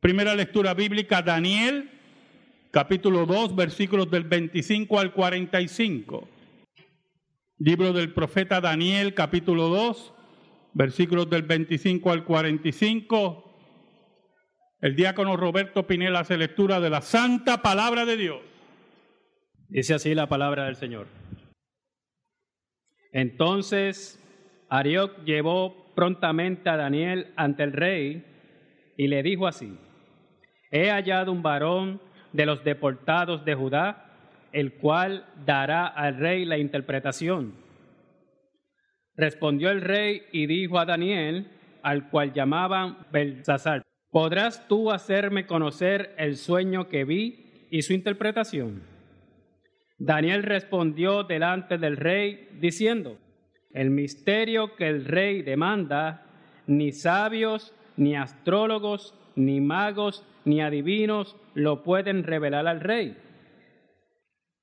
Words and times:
Primera 0.00 0.36
lectura 0.36 0.74
bíblica, 0.74 1.22
Daniel, 1.22 1.90
capítulo 2.70 3.26
2, 3.26 3.56
versículos 3.56 4.08
del 4.08 4.22
25 4.22 5.00
al 5.00 5.12
45. 5.12 6.28
Libro 7.58 7.92
del 7.92 8.12
profeta 8.12 8.60
Daniel, 8.60 9.12
capítulo 9.14 9.66
2, 9.68 10.14
versículos 10.74 11.28
del 11.28 11.42
25 11.42 12.12
al 12.12 12.24
45. 12.24 13.44
El 14.82 14.94
diácono 14.94 15.36
Roberto 15.36 15.88
Pinela 15.88 16.20
hace 16.20 16.38
lectura 16.38 16.78
de 16.78 16.90
la 16.90 17.00
santa 17.00 17.60
palabra 17.60 18.04
de 18.04 18.16
Dios. 18.16 18.40
Dice 19.68 19.94
así 19.94 20.14
la 20.14 20.28
palabra 20.28 20.66
del 20.66 20.76
Señor. 20.76 21.08
Entonces 23.10 24.24
Arioc 24.68 25.24
llevó 25.24 25.92
prontamente 25.96 26.70
a 26.70 26.76
Daniel 26.76 27.32
ante 27.34 27.64
el 27.64 27.72
rey 27.72 28.24
y 28.96 29.08
le 29.08 29.24
dijo 29.24 29.48
así, 29.48 29.76
he 30.70 30.90
hallado 30.90 31.32
un 31.32 31.42
varón 31.42 32.00
de 32.32 32.46
los 32.46 32.64
deportados 32.64 33.44
de 33.44 33.54
Judá, 33.54 34.04
el 34.52 34.74
cual 34.74 35.26
dará 35.44 35.86
al 35.86 36.16
rey 36.16 36.44
la 36.44 36.58
interpretación. 36.58 37.54
Respondió 39.16 39.70
el 39.70 39.80
rey 39.80 40.22
y 40.32 40.46
dijo 40.46 40.78
a 40.78 40.84
Daniel, 40.84 41.50
al 41.82 42.08
cual 42.10 42.32
llamaban 42.32 42.98
Belsasar, 43.10 43.82
¿podrás 44.10 44.66
tú 44.68 44.90
hacerme 44.90 45.46
conocer 45.46 46.14
el 46.18 46.36
sueño 46.36 46.88
que 46.88 47.04
vi 47.04 47.66
y 47.70 47.82
su 47.82 47.92
interpretación? 47.92 48.82
Daniel 49.98 50.44
respondió 50.44 51.24
delante 51.24 51.78
del 51.78 51.96
rey 51.96 52.48
diciendo, 52.60 53.18
el 53.72 53.90
misterio 53.90 54.76
que 54.76 54.88
el 54.88 55.04
rey 55.04 55.42
demanda, 55.42 56.24
ni 56.66 56.92
sabios, 56.92 57.74
ni 57.96 58.14
astrólogos, 58.14 59.14
ni 59.34 59.60
magos, 59.60 60.24
ni 60.48 60.60
adivinos 60.60 61.36
lo 61.54 61.82
pueden 61.82 62.24
revelar 62.24 62.66
al 62.66 62.80
rey. 62.80 63.16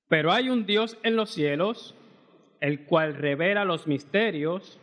Pero 0.07 0.31
hay 0.31 0.49
un 0.49 0.65
Dios 0.65 0.97
en 1.03 1.15
los 1.15 1.29
cielos, 1.31 1.95
el 2.59 2.85
cual 2.85 3.15
revela 3.15 3.65
los 3.65 3.87
misterios, 3.87 4.79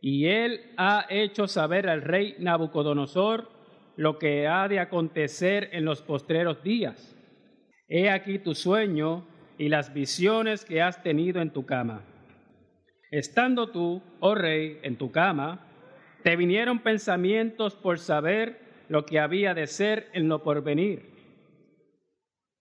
y 0.00 0.26
él 0.26 0.60
ha 0.76 1.06
hecho 1.08 1.48
saber 1.48 1.88
al 1.88 2.02
rey 2.02 2.36
Nabucodonosor 2.38 3.50
lo 3.96 4.18
que 4.18 4.46
ha 4.46 4.68
de 4.68 4.78
acontecer 4.78 5.70
en 5.72 5.84
los 5.84 6.02
postreros 6.02 6.62
días. 6.62 7.16
He 7.88 8.10
aquí 8.10 8.38
tu 8.38 8.54
sueño 8.54 9.26
y 9.58 9.68
las 9.68 9.92
visiones 9.94 10.64
que 10.64 10.82
has 10.82 11.02
tenido 11.02 11.40
en 11.40 11.50
tu 11.50 11.64
cama. 11.64 12.02
Estando 13.10 13.68
tú, 13.68 14.02
oh 14.20 14.34
rey, 14.34 14.78
en 14.82 14.96
tu 14.96 15.10
cama, 15.10 15.66
te 16.22 16.36
vinieron 16.36 16.80
pensamientos 16.80 17.74
por 17.74 17.98
saber 17.98 18.65
lo 18.88 19.04
que 19.04 19.18
había 19.18 19.54
de 19.54 19.66
ser 19.66 20.08
en 20.12 20.28
lo 20.28 20.42
porvenir. 20.42 21.10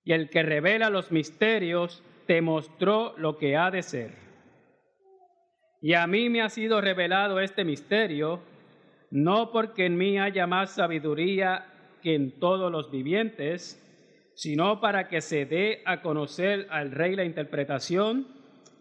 Y 0.04 0.14
el 0.14 0.30
que 0.30 0.44
revela 0.44 0.90
los 0.90 1.12
misterios 1.12 2.04
te 2.28 2.42
mostró 2.42 3.16
lo 3.18 3.38
que 3.38 3.56
ha 3.56 3.72
de 3.72 3.82
ser. 3.82 4.12
Y 5.82 5.94
a 5.94 6.08
mí 6.08 6.30
me 6.30 6.42
ha 6.42 6.50
sido 6.50 6.82
revelado 6.82 7.40
este 7.40 7.64
misterio, 7.64 8.42
no 9.12 9.52
porque 9.52 9.86
en 9.86 9.98
mí 9.98 10.18
haya 10.18 10.48
más 10.48 10.72
sabiduría 10.72 11.66
que 12.02 12.16
en 12.16 12.40
todos 12.40 12.72
los 12.72 12.92
vivientes, 12.92 13.82
sino 14.36 14.82
para 14.82 15.08
que 15.08 15.22
se 15.22 15.46
dé 15.46 15.82
a 15.86 16.02
conocer 16.02 16.68
al 16.70 16.92
rey 16.92 17.16
la 17.16 17.24
interpretación 17.24 18.28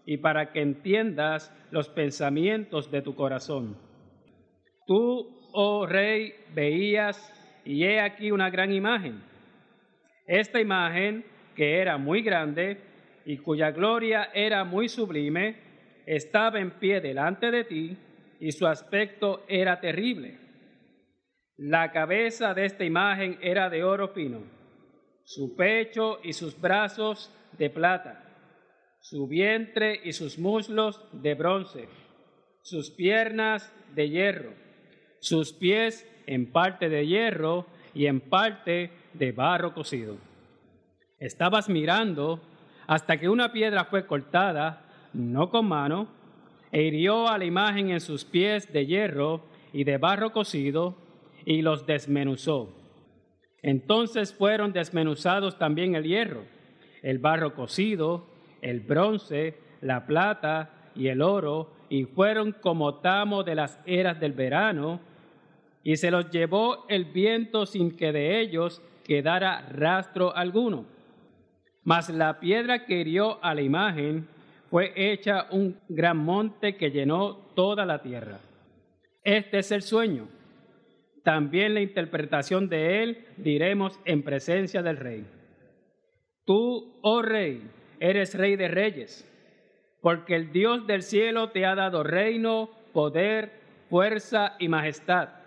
y 0.07 0.19
para 0.19 0.53
que 0.53 0.61
entiendas 0.61 1.55
los 1.71 1.89
pensamientos 1.89 2.91
de 2.91 3.03
tu 3.03 3.15
corazón. 3.15 3.77
Tú, 4.87 5.44
oh 5.57 5.87
rey, 5.87 6.35
veías 6.53 7.33
y 7.65 7.85
he 7.85 8.01
aquí 8.01 8.33
una 8.33 8.51
gran 8.51 8.73
imagen. 8.73 9.23
Esta 10.27 10.61
imagen, 10.61 11.25
que 11.55 11.79
era 11.81 11.97
muy 11.97 12.23
grande 12.23 12.79
y 13.25 13.39
cuya 13.39 13.71
gloria 13.71 14.31
era 14.35 14.65
muy 14.65 14.89
sublime, 14.89 15.57
estaba 16.07 16.59
en 16.59 16.73
pie 16.73 17.01
delante 17.01 17.53
de 17.53 17.65
ti 17.65 17.97
y 18.41 18.51
su 18.51 18.67
aspecto 18.67 19.45
era 19.49 19.81
terrible. 19.81 20.39
La 21.57 21.93
cabeza 21.93 22.53
de 22.53 22.67
esta 22.67 22.85
imagen 22.85 23.39
era 23.41 23.71
de 23.71 23.85
oro 23.85 24.09
fino, 24.09 24.43
su 25.23 25.55
pecho 25.55 26.19
y 26.25 26.33
sus 26.33 26.61
brazos 26.61 27.33
de 27.57 27.71
plata, 27.71 28.25
su 29.01 29.29
vientre 29.29 30.01
y 30.03 30.15
sus 30.15 30.37
muslos 30.37 31.01
de 31.13 31.35
bronce, 31.37 31.89
sus 32.63 32.91
piernas 32.91 33.73
de 33.95 34.11
hierro, 34.11 34.64
sus 35.25 35.55
pies 35.55 36.07
en 36.27 36.53
parte 36.53 36.91
de 36.91 37.07
hierro 37.07 37.65
y 37.95 38.07
en 38.07 38.21
parte 38.21 38.91
de 39.15 39.33
barro 39.33 39.73
cocido. 39.73 40.19
Estabas 41.19 41.71
mirando 41.71 42.43
hasta 42.87 43.19
que 43.19 43.31
una 43.31 43.51
piedra 43.51 43.87
fue 43.87 44.07
cortada, 44.07 44.85
no 45.15 45.49
con 45.49 45.67
mano, 45.67 46.09
e 46.71 46.83
hirió 46.83 47.27
a 47.27 47.39
la 47.39 47.47
imagen 47.47 47.89
en 47.89 48.03
sus 48.03 48.27
pies 48.27 48.71
de 48.71 48.85
hierro 48.85 49.41
y 49.73 49.85
de 49.85 49.97
barro 49.97 50.31
cocido, 50.31 50.95
y 51.47 51.63
los 51.63 51.87
desmenuzó. 51.87 52.75
Entonces 53.63 54.35
fueron 54.35 54.75
desmenuzados 54.75 55.59
también 55.59 55.95
el 55.95 56.05
hierro, 56.05 56.43
el 57.03 57.19
barro 57.19 57.55
cocido, 57.55 58.27
el 58.61 58.81
bronce, 58.81 59.59
la 59.81 60.07
plata 60.07 60.91
y 60.95 61.09
el 61.09 61.23
oro, 61.23 61.71
y 61.89 62.05
fueron 62.05 62.53
como 62.53 62.97
tamo 62.97 63.43
de 63.43 63.55
las 63.55 63.79
eras 63.87 64.21
del 64.21 64.33
verano, 64.33 65.01
y 65.85 65.97
se 65.97 66.11
los 66.11 66.31
llevó 66.31 66.87
el 66.89 67.05
viento 67.05 67.67
sin 67.67 67.95
que 67.95 68.11
de 68.11 68.41
ellos 68.41 68.83
quedara 69.05 69.69
rastro 69.69 70.35
alguno. 70.35 70.87
Mas 71.85 72.09
la 72.09 72.41
piedra 72.41 72.87
que 72.87 73.01
hirió 73.01 73.45
a 73.45 73.55
la 73.55 73.61
imagen 73.61 74.27
fue 74.71 74.93
hecha 74.97 75.47
un 75.51 75.79
gran 75.91 76.17
monte 76.17 76.77
que 76.77 76.91
llenó 76.91 77.37
toda 77.55 77.85
la 77.85 78.01
tierra. 78.01 78.41
Este 79.23 79.59
es 79.59 79.71
el 79.71 79.83
sueño. 79.83 80.27
También 81.23 81.75
la 81.75 81.83
interpretación 81.83 82.69
de 82.71 83.03
él 83.03 83.27
diremos 83.37 84.01
en 84.07 84.23
presencia 84.23 84.83
del 84.83 84.97
rey. 84.97 85.27
Tú, 86.47 86.99
oh 87.03 87.21
rey, 87.21 87.63
eres 88.01 88.35
rey 88.35 88.57
de 88.57 88.69
reyes, 88.69 89.31
porque 90.01 90.35
el 90.35 90.51
Dios 90.51 90.87
del 90.87 91.03
cielo 91.03 91.51
te 91.51 91.67
ha 91.67 91.75
dado 91.75 92.03
reino, 92.03 92.71
poder, 92.93 93.53
fuerza 93.89 94.57
y 94.59 94.69
majestad 94.69 95.44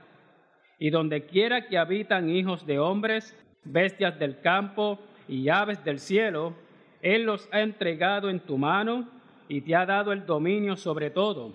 y 0.80 0.90
donde 0.90 1.26
quiera 1.26 1.68
que 1.68 1.78
habitan 1.78 2.30
hijos 2.30 2.66
de 2.66 2.80
hombres, 2.80 3.36
bestias 3.64 4.18
del 4.20 4.42
campo 4.42 5.00
y 5.28 5.50
aves 5.50 5.84
del 5.84 6.00
cielo, 6.00 6.56
Él 7.02 7.24
los 7.24 7.50
ha 7.52 7.62
entregado 7.62 8.30
en 8.30 8.40
tu 8.40 8.58
mano 8.58 9.10
y 9.48 9.62
te 9.62 9.76
ha 9.76 9.86
dado 9.86 10.12
el 10.12 10.26
dominio 10.26 10.76
sobre 10.76 11.10
todo. 11.10 11.54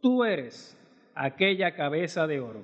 Tú 0.00 0.24
eres 0.24 0.78
aquella 1.14 1.74
cabeza 1.74 2.26
de 2.26 2.40
oro. 2.40 2.62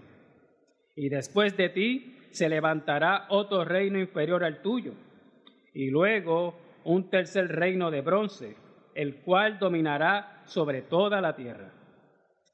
Y 0.94 1.08
después 1.08 1.56
de 1.56 1.68
ti 1.70 2.18
se 2.30 2.48
levantará 2.48 3.26
otro 3.28 3.64
reino 3.64 3.98
inferior 3.98 4.44
al 4.44 4.62
tuyo, 4.62 4.92
y 5.74 5.90
luego 5.90 6.54
un 6.84 7.08
tercer 7.10 7.48
reino 7.48 7.90
de 7.90 8.02
bronce, 8.02 8.56
el 8.94 9.16
cual 9.22 9.58
dominará 9.58 10.42
sobre 10.44 10.82
toda 10.82 11.20
la 11.20 11.34
tierra. 11.34 11.72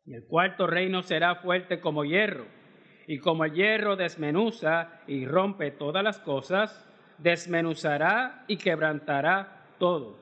Y 0.04 0.14
el 0.14 0.24
cuarto 0.26 0.66
reino 0.66 1.02
será 1.02 1.36
fuerte 1.36 1.80
como 1.80 2.04
hierro 2.04 2.57
y 3.08 3.18
como 3.20 3.46
el 3.46 3.54
hierro 3.54 3.96
desmenuza 3.96 5.00
y 5.06 5.24
rompe 5.24 5.70
todas 5.70 6.04
las 6.04 6.20
cosas, 6.20 6.86
desmenuzará 7.16 8.44
y 8.46 8.58
quebrantará 8.58 9.64
todo. 9.78 10.18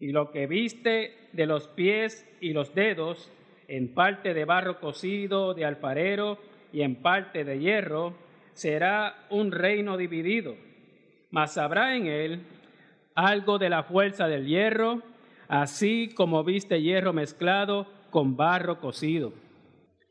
Y 0.00 0.10
lo 0.10 0.32
que 0.32 0.48
viste 0.48 1.28
de 1.32 1.46
los 1.46 1.68
pies 1.68 2.28
y 2.40 2.52
los 2.52 2.74
dedos, 2.74 3.30
en 3.68 3.94
parte 3.94 4.34
de 4.34 4.44
barro 4.44 4.80
cocido 4.80 5.54
de 5.54 5.64
alfarero 5.64 6.38
y 6.72 6.82
en 6.82 6.96
parte 6.96 7.44
de 7.44 7.60
hierro, 7.60 8.14
será 8.54 9.26
un 9.30 9.52
reino 9.52 9.96
dividido, 9.96 10.56
mas 11.30 11.56
habrá 11.56 11.96
en 11.96 12.08
él 12.08 12.42
algo 13.14 13.58
de 13.58 13.70
la 13.70 13.84
fuerza 13.84 14.26
del 14.26 14.48
hierro, 14.48 15.00
así 15.46 16.12
como 16.12 16.42
viste 16.42 16.82
hierro 16.82 17.12
mezclado 17.12 17.86
con 18.10 18.36
barro 18.36 18.80
cocido 18.80 19.43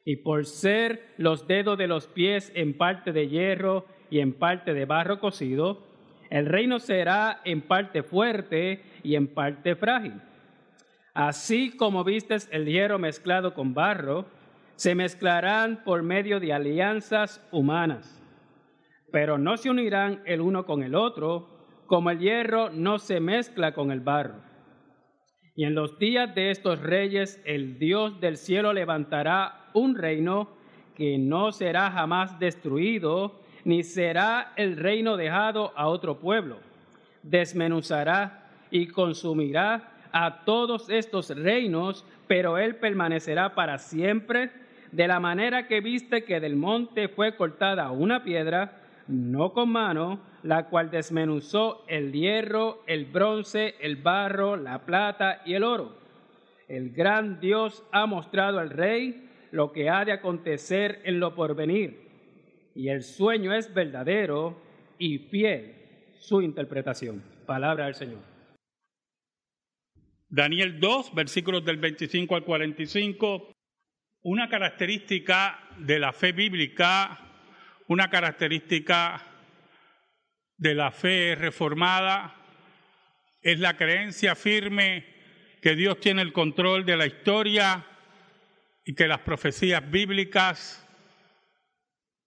y 0.06 0.18
por 0.18 0.46
ser 0.46 1.14
los 1.18 1.48
dedos 1.48 1.78
de 1.78 1.88
los 1.88 2.08
pies 2.08 2.52
en 2.56 2.78
parte 2.78 3.12
de 3.12 3.30
hierro 3.30 3.86
y 4.10 4.20
en 4.20 4.34
parte 4.34 4.74
de 4.74 4.86
barro 4.86 5.20
cocido, 5.20 5.84
el 6.30 6.46
reino 6.46 6.80
será 6.80 7.42
en 7.46 7.62
parte 7.62 8.04
fuerte 8.04 8.82
y 9.04 9.16
en 9.16 9.28
parte 9.28 9.76
frágil. 9.76 10.22
Así 11.14 11.76
como 11.76 12.04
vistes 12.04 12.50
el 12.52 12.66
hierro 12.66 13.00
mezclado 13.00 13.54
con 13.54 13.74
barro, 13.74 14.26
se 14.76 14.96
mezclarán 14.96 15.84
por 15.84 16.02
medio 16.02 16.40
de 16.40 16.52
alianzas 16.52 17.48
humanas, 17.52 18.22
pero 19.12 19.38
no 19.38 19.58
se 19.58 19.70
unirán 19.70 20.22
el 20.26 20.42
uno 20.42 20.66
con 20.66 20.82
el 20.82 20.96
otro, 20.96 21.48
como 21.86 22.10
el 22.10 22.20
hierro 22.20 22.72
no 22.72 22.98
se 22.98 23.20
mezcla 23.20 23.74
con 23.74 23.92
el 23.92 24.00
barro. 24.00 24.42
Y 25.56 25.66
en 25.66 25.76
los 25.76 26.00
días 26.00 26.34
de 26.34 26.50
estos 26.50 26.82
reyes 26.82 27.40
el 27.46 27.78
Dios 27.78 28.20
del 28.20 28.38
cielo 28.38 28.74
levantará 28.74 29.63
un 29.74 29.96
reino 29.96 30.48
que 30.96 31.18
no 31.18 31.52
será 31.52 31.92
jamás 31.92 32.40
destruido, 32.40 33.34
ni 33.64 33.84
será 33.84 34.54
el 34.56 34.78
reino 34.78 35.18
dejado 35.18 35.74
a 35.76 35.88
otro 35.88 36.20
pueblo. 36.20 36.58
Desmenuzará 37.24 38.50
y 38.70 38.88
consumirá 38.88 39.92
a 40.12 40.44
todos 40.46 40.90
estos 40.90 41.30
reinos, 41.30 42.06
pero 42.28 42.58
él 42.58 42.76
permanecerá 42.76 43.56
para 43.56 43.80
siempre, 43.80 44.52
de 44.92 45.08
la 45.08 45.20
manera 45.20 45.68
que 45.68 45.82
viste 45.82 46.24
que 46.24 46.40
del 46.40 46.56
monte 46.56 47.08
fue 47.08 47.36
cortada 47.36 47.90
una 47.92 48.24
piedra, 48.24 48.80
no 49.08 49.52
con 49.54 49.70
mano, 49.70 50.20
la 50.44 50.68
cual 50.68 50.92
desmenuzó 50.92 51.84
el 51.88 52.12
hierro, 52.12 52.84
el 52.86 53.06
bronce, 53.06 53.76
el 53.80 53.96
barro, 53.96 54.56
la 54.56 54.80
plata 54.80 55.42
y 55.46 55.56
el 55.56 55.64
oro. 55.64 55.96
El 56.68 56.92
gran 56.92 57.40
Dios 57.40 57.84
ha 57.92 58.06
mostrado 58.06 58.60
al 58.60 58.70
rey 58.70 59.30
lo 59.54 59.72
que 59.72 59.88
ha 59.88 60.04
de 60.04 60.12
acontecer 60.12 61.00
en 61.04 61.20
lo 61.20 61.36
porvenir, 61.36 62.10
y 62.74 62.90
el 62.90 63.04
sueño 63.04 63.54
es 63.54 63.72
verdadero 63.72 64.60
y 64.98 65.20
fiel 65.20 65.76
su 66.18 66.42
interpretación. 66.42 67.24
Palabra 67.46 67.86
del 67.86 67.94
Señor. 67.94 68.22
Daniel 70.28 70.80
2, 70.80 71.14
versículos 71.14 71.64
del 71.64 71.78
25 71.78 72.36
al 72.36 72.44
45, 72.44 73.52
una 74.24 74.50
característica 74.50 75.60
de 75.78 76.00
la 76.00 76.14
fe 76.14 76.32
bíblica, 76.32 77.20
una 77.90 78.10
característica 78.10 79.22
de 80.58 80.74
la 80.74 80.90
fe 80.90 81.36
reformada, 81.36 82.36
es 83.40 83.60
la 83.60 83.78
creencia 83.78 84.34
firme 84.34 85.06
que 85.62 85.76
Dios 85.76 86.00
tiene 86.00 86.24
el 86.24 86.34
control 86.34 86.86
de 86.86 86.98
la 86.98 87.06
historia 87.06 87.86
y 88.86 88.96
que 88.96 89.08
las 89.08 89.20
profecías 89.20 89.90
bíblicas 89.90 90.86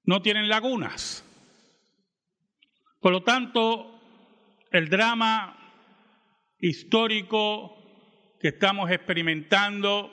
no 0.05 0.23
tienen 0.23 0.49
lagunas. 0.49 1.25
Por 3.01 3.13
lo 3.13 3.23
tanto, 3.23 4.01
el 4.71 4.89
drama 4.89 5.57
histórico 6.59 7.77
que 8.41 8.49
estamos 8.49 8.91
experimentando 8.91 10.11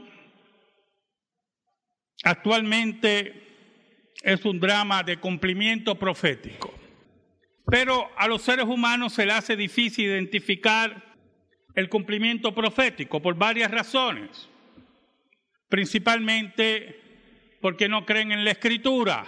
actualmente 2.24 3.44
es 4.22 4.46
un 4.46 4.60
drama 4.60 5.04
de 5.04 5.18
cumplimiento 5.18 5.96
profético. 5.96 6.74
Pero 7.66 8.10
a 8.18 8.28
los 8.28 8.42
seres 8.42 8.66
humanos 8.66 9.14
se 9.14 9.26
les 9.26 9.36
hace 9.36 9.56
difícil 9.56 10.06
identificar 10.06 11.16
el 11.76 11.90
cumplimiento 11.90 12.54
profético 12.54 13.22
por 13.22 13.36
varias 13.36 13.72
razones. 13.72 14.50
Principalmente 15.74 17.02
porque 17.60 17.90
no 17.90 18.06
creen 18.06 18.32
en 18.32 18.46
la 18.46 18.52
escritura. 18.52 19.26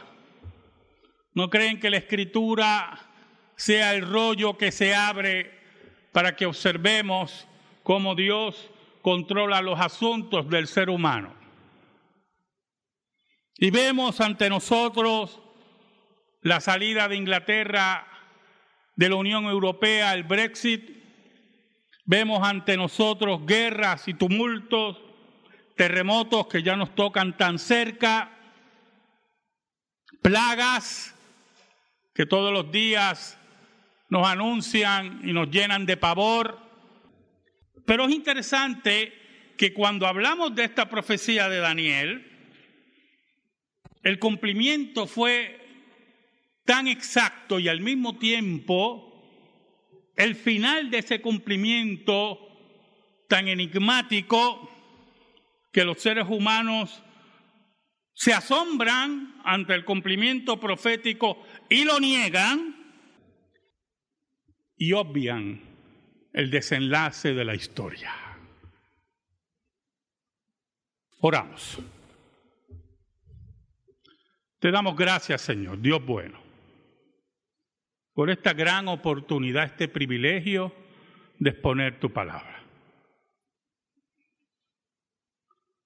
No 1.33 1.49
creen 1.49 1.79
que 1.79 1.89
la 1.89 1.97
escritura 1.97 2.99
sea 3.55 3.95
el 3.95 4.07
rollo 4.07 4.55
que 4.55 4.71
se 4.71 4.93
abre 4.93 5.59
para 6.11 6.35
que 6.35 6.45
observemos 6.45 7.47
cómo 7.81 8.13
Dios 8.13 8.69
controla 9.01 9.63
los 9.63 9.79
asuntos 9.79 10.47
del 10.47 10.67
ser 10.67 10.91
humano. 10.91 11.33
Y 13.57 13.71
vemos 13.71 14.21
ante 14.21 14.47
nosotros 14.47 15.41
la 16.43 16.61
salida 16.61 17.07
de 17.07 17.15
Inglaterra 17.15 18.05
de 18.95 19.09
la 19.09 19.15
Unión 19.15 19.45
Europea, 19.45 20.13
el 20.13 20.25
Brexit. 20.25 20.91
Vemos 22.05 22.47
ante 22.47 22.77
nosotros 22.77 23.47
guerras 23.47 24.07
y 24.07 24.13
tumultos, 24.13 25.01
terremotos 25.75 26.47
que 26.47 26.63
ya 26.63 26.75
nos 26.75 26.95
tocan 26.95 27.37
tan 27.37 27.59
cerca, 27.59 28.31
plagas 30.21 31.13
que 32.13 32.25
todos 32.25 32.51
los 32.53 32.71
días 32.71 33.37
nos 34.09 34.27
anuncian 34.27 35.21
y 35.23 35.33
nos 35.33 35.49
llenan 35.49 35.85
de 35.85 35.97
pavor. 35.97 36.59
Pero 37.85 38.05
es 38.05 38.13
interesante 38.13 39.13
que 39.57 39.73
cuando 39.73 40.07
hablamos 40.07 40.55
de 40.55 40.63
esta 40.63 40.89
profecía 40.89 41.49
de 41.49 41.57
Daniel, 41.57 42.31
el 44.03 44.19
cumplimiento 44.19 45.07
fue 45.07 45.61
tan 46.63 46.87
exacto 46.87 47.59
y 47.59 47.67
al 47.67 47.81
mismo 47.81 48.17
tiempo 48.17 49.11
el 50.15 50.35
final 50.35 50.89
de 50.89 50.99
ese 50.99 51.21
cumplimiento 51.21 52.39
tan 53.27 53.47
enigmático 53.47 54.71
que 55.75 55.83
los 55.83 56.01
seres 56.01 56.25
humanos 56.29 57.03
se 58.13 58.31
asombran 58.31 59.41
ante 59.43 59.73
el 59.73 59.83
cumplimiento 59.83 60.57
profético 60.57 61.45
y 61.69 61.83
lo 61.83 61.99
niegan 61.99 62.77
y 64.77 64.93
obvian 64.93 65.59
el 66.31 66.49
desenlace 66.49 67.33
de 67.33 67.43
la 67.43 67.55
historia. 67.55 68.13
Oramos. 71.19 71.79
Te 74.59 74.71
damos 74.71 74.95
gracias, 74.95 75.41
Señor, 75.41 75.81
Dios 75.81 76.05
bueno, 76.05 76.39
por 78.13 78.29
esta 78.29 78.53
gran 78.53 78.87
oportunidad, 78.87 79.65
este 79.65 79.89
privilegio 79.89 80.73
de 81.37 81.49
exponer 81.49 81.99
tu 81.99 82.13
palabra. 82.13 82.64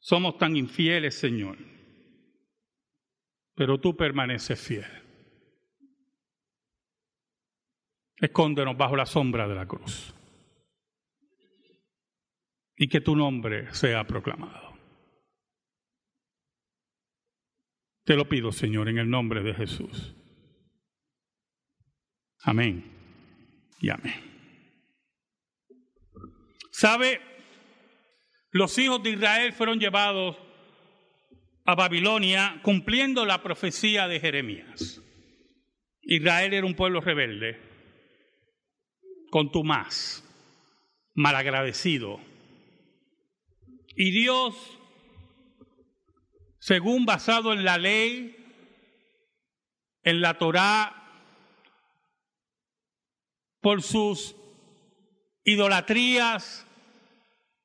Somos 0.09 0.39
tan 0.39 0.57
infieles, 0.57 1.13
Señor, 1.13 1.55
pero 3.53 3.79
tú 3.79 3.95
permaneces 3.95 4.59
fiel. 4.59 4.87
Escóndenos 8.17 8.75
bajo 8.75 8.95
la 8.95 9.05
sombra 9.05 9.47
de 9.47 9.53
la 9.53 9.67
cruz 9.67 10.11
y 12.75 12.89
que 12.89 13.01
tu 13.01 13.15
nombre 13.15 13.71
sea 13.71 14.03
proclamado. 14.07 14.73
Te 18.03 18.15
lo 18.15 18.27
pido, 18.27 18.51
Señor, 18.51 18.89
en 18.89 18.97
el 18.97 19.07
nombre 19.11 19.43
de 19.43 19.53
Jesús. 19.53 20.15
Amén 22.45 22.83
y 23.79 23.89
amén. 23.89 24.15
¿Sabe? 26.71 27.28
Los 28.51 28.77
hijos 28.77 29.03
de 29.03 29.11
Israel 29.11 29.53
fueron 29.53 29.79
llevados 29.79 30.37
a 31.65 31.75
Babilonia 31.75 32.59
cumpliendo 32.63 33.25
la 33.25 33.43
profecía 33.43 34.07
de 34.07 34.19
Jeremías. 34.19 35.01
Israel 36.01 36.53
era 36.53 36.65
un 36.65 36.73
pueblo 36.73 37.01
rebelde, 37.01 37.59
contumaz, 39.29 40.23
malagradecido, 41.13 42.19
y 43.95 44.11
Dios, 44.11 44.55
según 46.57 47.05
basado 47.05 47.51
en 47.51 47.65
la 47.65 47.77
ley, 47.77 48.35
en 50.03 50.21
la 50.21 50.37
Torá, 50.37 50.95
por 53.59 53.83
sus 53.83 54.37
idolatrías, 55.43 56.65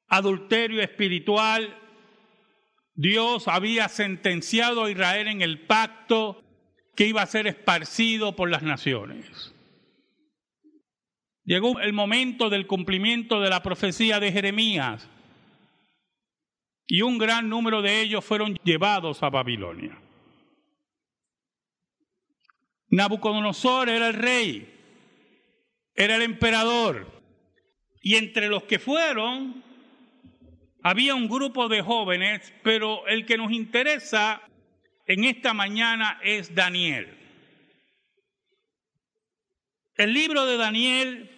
adulterio 0.09 0.83
espiritual, 0.83 1.77
Dios 2.95 3.49
había 3.49 3.89
sentenciado 3.89 4.85
a 4.85 4.91
Israel 4.91 5.29
en 5.29 5.43
el 5.43 5.67
pacto 5.67 6.43
que 6.95 7.07
iba 7.07 7.23
a 7.23 7.27
ser 7.27 7.47
esparcido 7.47 8.37
por 8.37 8.51
las 8.51 8.63
naciones. 8.63 9.53
Llegó 11.45 11.81
el 11.81 11.93
momento 11.93 12.49
del 12.49 12.67
cumplimiento 12.67 13.41
de 13.41 13.51
la 13.51 13.63
profecía 13.63 14.21
de 14.21 14.33
Jeremías 14.33 15.09
y 16.87 17.03
un 17.03 17.19
gran 17.19 17.49
número 17.49 17.83
de 17.83 18.01
ellos 18.01 18.25
fueron 18.25 18.55
llevados 18.63 19.23
a 19.23 19.31
Babilonia. 19.31 19.99
Nabucodonosor 22.89 23.89
era 23.89 24.09
el 24.09 24.15
rey, 24.15 24.73
era 25.95 26.17
el 26.17 26.23
emperador, 26.23 27.21
y 28.01 28.17
entre 28.17 28.49
los 28.49 28.65
que 28.65 28.79
fueron 28.79 29.64
había 30.85 31.15
un 31.15 31.29
grupo 31.29 31.67
de 31.69 31.81
jóvenes, 31.81 32.53
pero 32.63 33.07
el 33.07 33.25
que 33.25 33.39
nos 33.39 33.51
interesa 33.53 34.43
en 35.07 35.25
esta 35.25 35.55
mañana 35.55 36.21
es 36.23 36.55
Daniel. 36.55 37.09
El 39.97 40.13
libro 40.13 40.45
de 40.45 40.59
Daniel 40.59 41.31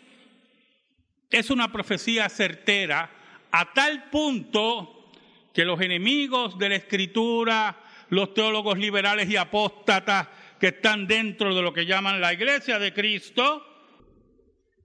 es 1.30 1.50
una 1.50 1.70
profecía 1.70 2.28
certera 2.28 3.08
a 3.52 3.72
tal 3.72 4.10
punto 4.10 5.12
que 5.54 5.64
los 5.64 5.80
enemigos 5.80 6.58
de 6.58 6.70
la 6.70 6.74
escritura, 6.74 7.84
los 8.08 8.34
teólogos 8.34 8.76
liberales 8.78 9.30
y 9.30 9.36
apóstatas 9.36 10.26
que 10.58 10.68
están 10.68 11.06
dentro 11.06 11.54
de 11.54 11.62
lo 11.62 11.72
que 11.72 11.86
llaman 11.86 12.20
la 12.20 12.32
iglesia 12.32 12.80
de 12.80 12.92
Cristo, 12.92 13.64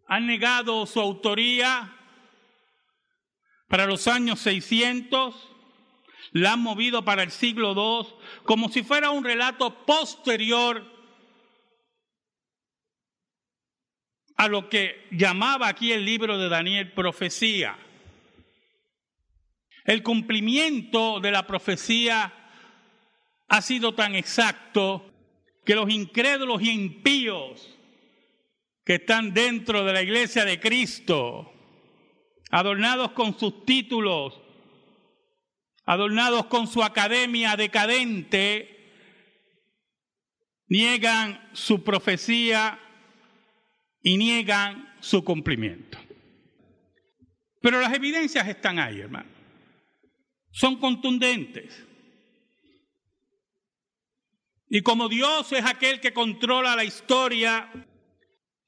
han 0.06 0.28
negado 0.28 0.86
su 0.86 1.00
autoría 1.00 1.98
para 3.72 3.86
los 3.86 4.10
años 4.10 4.42
600, 4.42 5.34
la 6.34 6.54
han 6.54 6.62
movido 6.62 7.06
para 7.06 7.24
el 7.24 7.32
siglo 7.32 7.72
II, 7.72 8.14
como 8.44 8.68
si 8.68 8.84
fuera 8.84 9.12
un 9.12 9.24
relato 9.24 9.86
posterior 9.86 10.84
a 14.36 14.50
lo 14.50 14.68
que 14.68 15.08
llamaba 15.12 15.70
aquí 15.70 15.94
el 15.94 16.04
libro 16.04 16.38
de 16.38 16.50
Daniel 16.50 16.92
profecía. 16.92 17.78
El 19.86 20.04
cumplimiento 20.04 21.22
de 21.22 21.32
la 21.32 21.48
profecía 21.48 22.34
ha 23.48 23.62
sido 23.62 23.96
tan 23.96 24.16
exacto 24.16 25.10
que 25.64 25.76
los 25.76 25.90
incrédulos 25.90 26.62
y 26.62 26.72
impíos 26.72 27.80
que 28.84 28.96
están 28.96 29.34
dentro 29.34 29.86
de 29.86 29.94
la 29.94 30.02
iglesia 30.02 30.44
de 30.44 30.60
Cristo, 30.60 31.54
adornados 32.52 33.14
con 33.14 33.40
sus 33.40 33.66
títulos, 33.66 34.40
adornados 35.86 36.46
con 36.48 36.68
su 36.68 36.84
academia 36.84 37.56
decadente, 37.56 38.78
niegan 40.68 41.50
su 41.54 41.84
profecía 41.84 42.78
y 44.04 44.18
niegan 44.18 44.94
su 45.00 45.24
cumplimiento. 45.24 45.98
Pero 47.62 47.80
las 47.80 47.94
evidencias 47.94 48.48
están 48.48 48.80
ahí, 48.80 49.00
hermano. 49.00 49.30
Son 50.52 50.78
contundentes. 50.78 51.88
Y 54.68 54.82
como 54.82 55.08
Dios 55.08 55.52
es 55.54 55.66
aquel 55.66 56.02
que 56.02 56.14
controla 56.14 56.76
la 56.76 56.84
historia, 56.84 57.70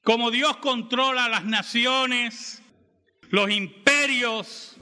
como 0.02 0.30
Dios 0.30 0.58
controla 0.58 1.28
las 1.28 1.44
naciones, 1.44 2.63
los 3.34 3.50
imperios, 3.50 4.76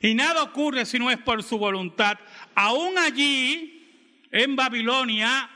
y 0.00 0.14
nada 0.14 0.42
ocurre 0.42 0.84
si 0.84 0.98
no 0.98 1.12
es 1.12 1.18
por 1.18 1.44
su 1.44 1.58
voluntad, 1.58 2.18
aún 2.56 2.98
allí, 2.98 4.26
en 4.32 4.56
Babilonia, 4.56 5.48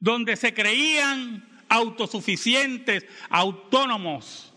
donde 0.00 0.36
se 0.36 0.54
creían 0.54 1.46
autosuficientes, 1.68 3.04
autónomos 3.28 4.54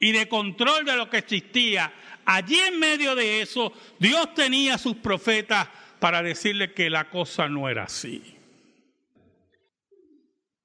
y 0.00 0.12
de 0.12 0.26
control 0.26 0.86
de 0.86 0.96
lo 0.96 1.10
que 1.10 1.18
existía, 1.18 1.92
allí 2.24 2.58
en 2.60 2.80
medio 2.80 3.14
de 3.14 3.42
eso, 3.42 3.74
Dios 3.98 4.32
tenía 4.32 4.78
sus 4.78 4.96
profetas 4.96 5.68
para 5.98 6.22
decirle 6.22 6.72
que 6.72 6.88
la 6.88 7.10
cosa 7.10 7.46
no 7.46 7.68
era 7.68 7.82
así. 7.84 8.22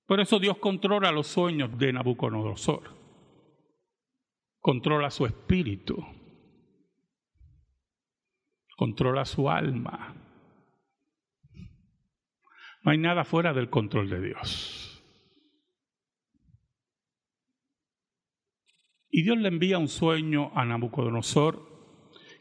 Por 0.05 0.21
eso 0.21 0.39
Dios 0.39 0.57
controla 0.59 1.11
los 1.11 1.27
sueños 1.27 1.77
de 1.77 1.91
Nabucodonosor, 1.91 3.00
controla 4.61 5.09
su 5.09 5.25
espíritu, 5.25 5.97
controla 8.77 9.25
su 9.25 9.49
alma. 9.49 10.15
No 12.83 12.91
hay 12.91 12.97
nada 12.97 13.25
fuera 13.25 13.53
del 13.53 13.69
control 13.69 14.09
de 14.09 14.21
Dios. 14.21 14.87
Y 19.09 19.23
Dios 19.23 19.37
le 19.37 19.49
envía 19.49 19.77
un 19.77 19.89
sueño 19.89 20.51
a 20.55 20.63
Nabucodonosor 20.63 21.69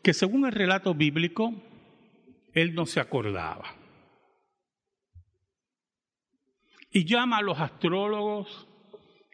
que 0.03 0.15
según 0.15 0.47
el 0.47 0.53
relato 0.53 0.95
bíblico, 0.95 1.53
él 2.55 2.75
no 2.75 2.87
se 2.87 3.00
acordaba. 3.00 3.75
Y 6.93 7.05
llama 7.05 7.39
a 7.39 7.43
los 7.43 7.59
astrólogos, 7.61 8.69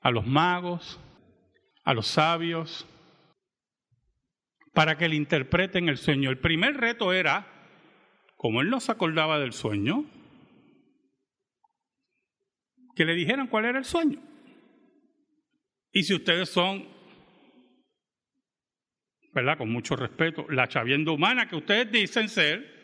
a 0.02 0.11
los 0.11 0.26
magos, 0.26 1.00
a 1.87 1.95
los 1.95 2.09
sabios, 2.09 2.87
para 4.75 4.99
que 4.99 5.09
le 5.09 5.16
interpreten 5.16 5.88
el 5.88 5.97
sueño. 5.97 6.28
El 6.28 6.38
primer 6.38 6.76
reto 6.76 7.12
era, 7.12 7.47
como 8.37 8.61
él 8.61 8.69
no 8.69 8.81
se 8.81 8.93
acordaba 8.93 9.38
del 9.38 9.52
sueño, 9.52 10.05
que 12.95 13.05
le 13.07 13.14
dijeran 13.14 13.47
cuál 13.47 13.64
era 13.66 13.78
el 13.78 13.85
sueño. 13.85 14.21
Y 15.93 16.02
si 16.02 16.14
ustedes 16.14 16.50
son 16.50 16.95
¿verdad? 19.33 19.59
Con 19.59 19.71
mucho 19.71 19.97
respeto, 19.97 20.47
la 20.49 20.66
chavienda 20.66 21.12
humana 21.12 21.47
que 21.47 21.57
ustedes 21.57 21.93
dicen 21.93 22.31
ser, 22.31 22.75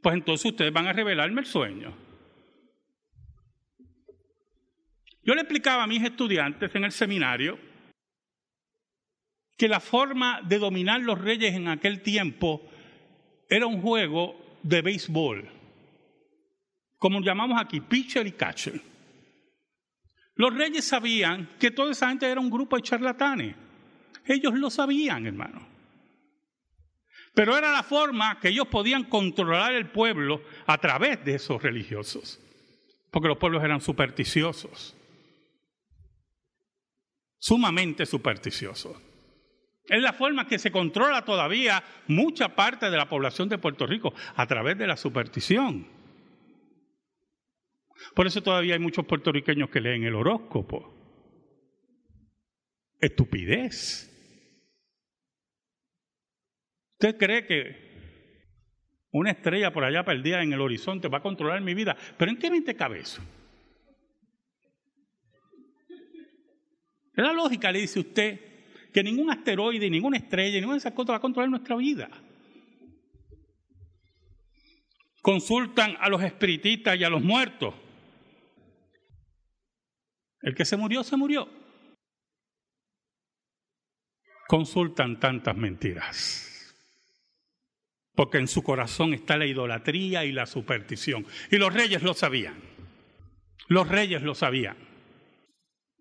pues 0.00 0.14
entonces 0.14 0.50
ustedes 0.50 0.72
van 0.72 0.86
a 0.86 0.94
revelarme 0.94 1.42
el 1.42 1.46
sueño. 1.46 1.94
Yo 5.22 5.34
le 5.34 5.42
explicaba 5.42 5.82
a 5.82 5.86
mis 5.86 6.02
estudiantes 6.02 6.74
en 6.74 6.84
el 6.84 6.90
seminario 6.90 7.71
que 9.62 9.68
la 9.68 9.78
forma 9.78 10.40
de 10.42 10.58
dominar 10.58 11.00
los 11.02 11.20
reyes 11.20 11.54
en 11.54 11.68
aquel 11.68 12.02
tiempo 12.02 12.68
era 13.48 13.64
un 13.64 13.80
juego 13.80 14.34
de 14.60 14.82
béisbol, 14.82 15.48
como 16.98 17.20
llamamos 17.20 17.62
aquí, 17.62 17.80
pitcher 17.80 18.26
y 18.26 18.32
catcher. 18.32 18.80
Los 20.34 20.52
reyes 20.52 20.84
sabían 20.84 21.48
que 21.60 21.70
toda 21.70 21.92
esa 21.92 22.08
gente 22.08 22.28
era 22.28 22.40
un 22.40 22.50
grupo 22.50 22.74
de 22.74 22.82
charlatanes 22.82 23.54
ellos 24.24 24.54
lo 24.54 24.68
sabían, 24.68 25.26
hermano. 25.26 25.64
Pero 27.32 27.56
era 27.56 27.70
la 27.70 27.84
forma 27.84 28.40
que 28.40 28.48
ellos 28.48 28.66
podían 28.66 29.04
controlar 29.04 29.74
el 29.74 29.90
pueblo 29.90 30.42
a 30.66 30.76
través 30.78 31.24
de 31.24 31.36
esos 31.36 31.62
religiosos, 31.62 32.40
porque 33.12 33.28
los 33.28 33.38
pueblos 33.38 33.62
eran 33.62 33.80
supersticiosos, 33.80 34.96
sumamente 37.38 38.06
supersticiosos. 38.06 39.11
Es 39.86 40.00
la 40.00 40.12
forma 40.12 40.46
que 40.46 40.58
se 40.58 40.70
controla 40.70 41.24
todavía 41.24 41.82
mucha 42.06 42.54
parte 42.54 42.88
de 42.88 42.96
la 42.96 43.08
población 43.08 43.48
de 43.48 43.58
Puerto 43.58 43.86
Rico 43.86 44.14
a 44.36 44.46
través 44.46 44.78
de 44.78 44.86
la 44.86 44.96
superstición. 44.96 45.86
Por 48.14 48.26
eso 48.26 48.42
todavía 48.42 48.74
hay 48.74 48.80
muchos 48.80 49.06
puertorriqueños 49.06 49.70
que 49.70 49.80
leen 49.80 50.04
el 50.04 50.14
horóscopo. 50.14 50.92
Estupidez. 53.00 54.08
¿Usted 56.92 57.16
cree 57.16 57.46
que 57.46 57.92
una 59.10 59.32
estrella 59.32 59.72
por 59.72 59.84
allá 59.84 60.04
perdida 60.04 60.42
en 60.42 60.52
el 60.52 60.60
horizonte 60.60 61.08
va 61.08 61.18
a 61.18 61.22
controlar 61.22 61.60
mi 61.60 61.74
vida? 61.74 61.96
¿Pero 62.16 62.30
en 62.30 62.38
qué 62.38 62.50
mente 62.50 62.76
cabe 62.76 63.00
eso? 63.00 63.22
la 67.14 67.32
lógica 67.32 67.70
le 67.70 67.80
dice 67.80 68.00
usted 68.00 68.51
que 68.92 69.02
ningún 69.02 69.30
asteroide, 69.30 69.88
ninguna 69.88 70.18
estrella, 70.18 70.58
ninguna 70.58 70.74
de 70.74 70.78
esas 70.78 70.92
cosas 70.92 71.12
va 71.12 71.16
a 71.16 71.20
controlar 71.20 71.50
nuestra 71.50 71.76
vida. 71.76 72.10
Consultan 75.20 75.96
a 76.00 76.08
los 76.08 76.22
espiritistas 76.22 76.98
y 76.98 77.04
a 77.04 77.10
los 77.10 77.22
muertos. 77.22 77.74
El 80.40 80.54
que 80.54 80.64
se 80.64 80.76
murió, 80.76 81.04
se 81.04 81.16
murió. 81.16 81.48
Consultan 84.48 85.18
tantas 85.20 85.56
mentiras 85.56 86.52
porque 88.14 88.38
en 88.38 88.48
su 88.48 88.62
corazón 88.62 89.14
está 89.14 89.36
la 89.36 89.46
idolatría 89.46 90.24
y 90.24 90.32
la 90.32 90.46
superstición. 90.46 91.26
Y 91.50 91.56
los 91.56 91.72
reyes 91.72 92.02
lo 92.02 92.14
sabían. 92.14 92.54
Los 93.68 93.88
reyes 93.88 94.22
lo 94.22 94.34
sabían. 94.34 94.76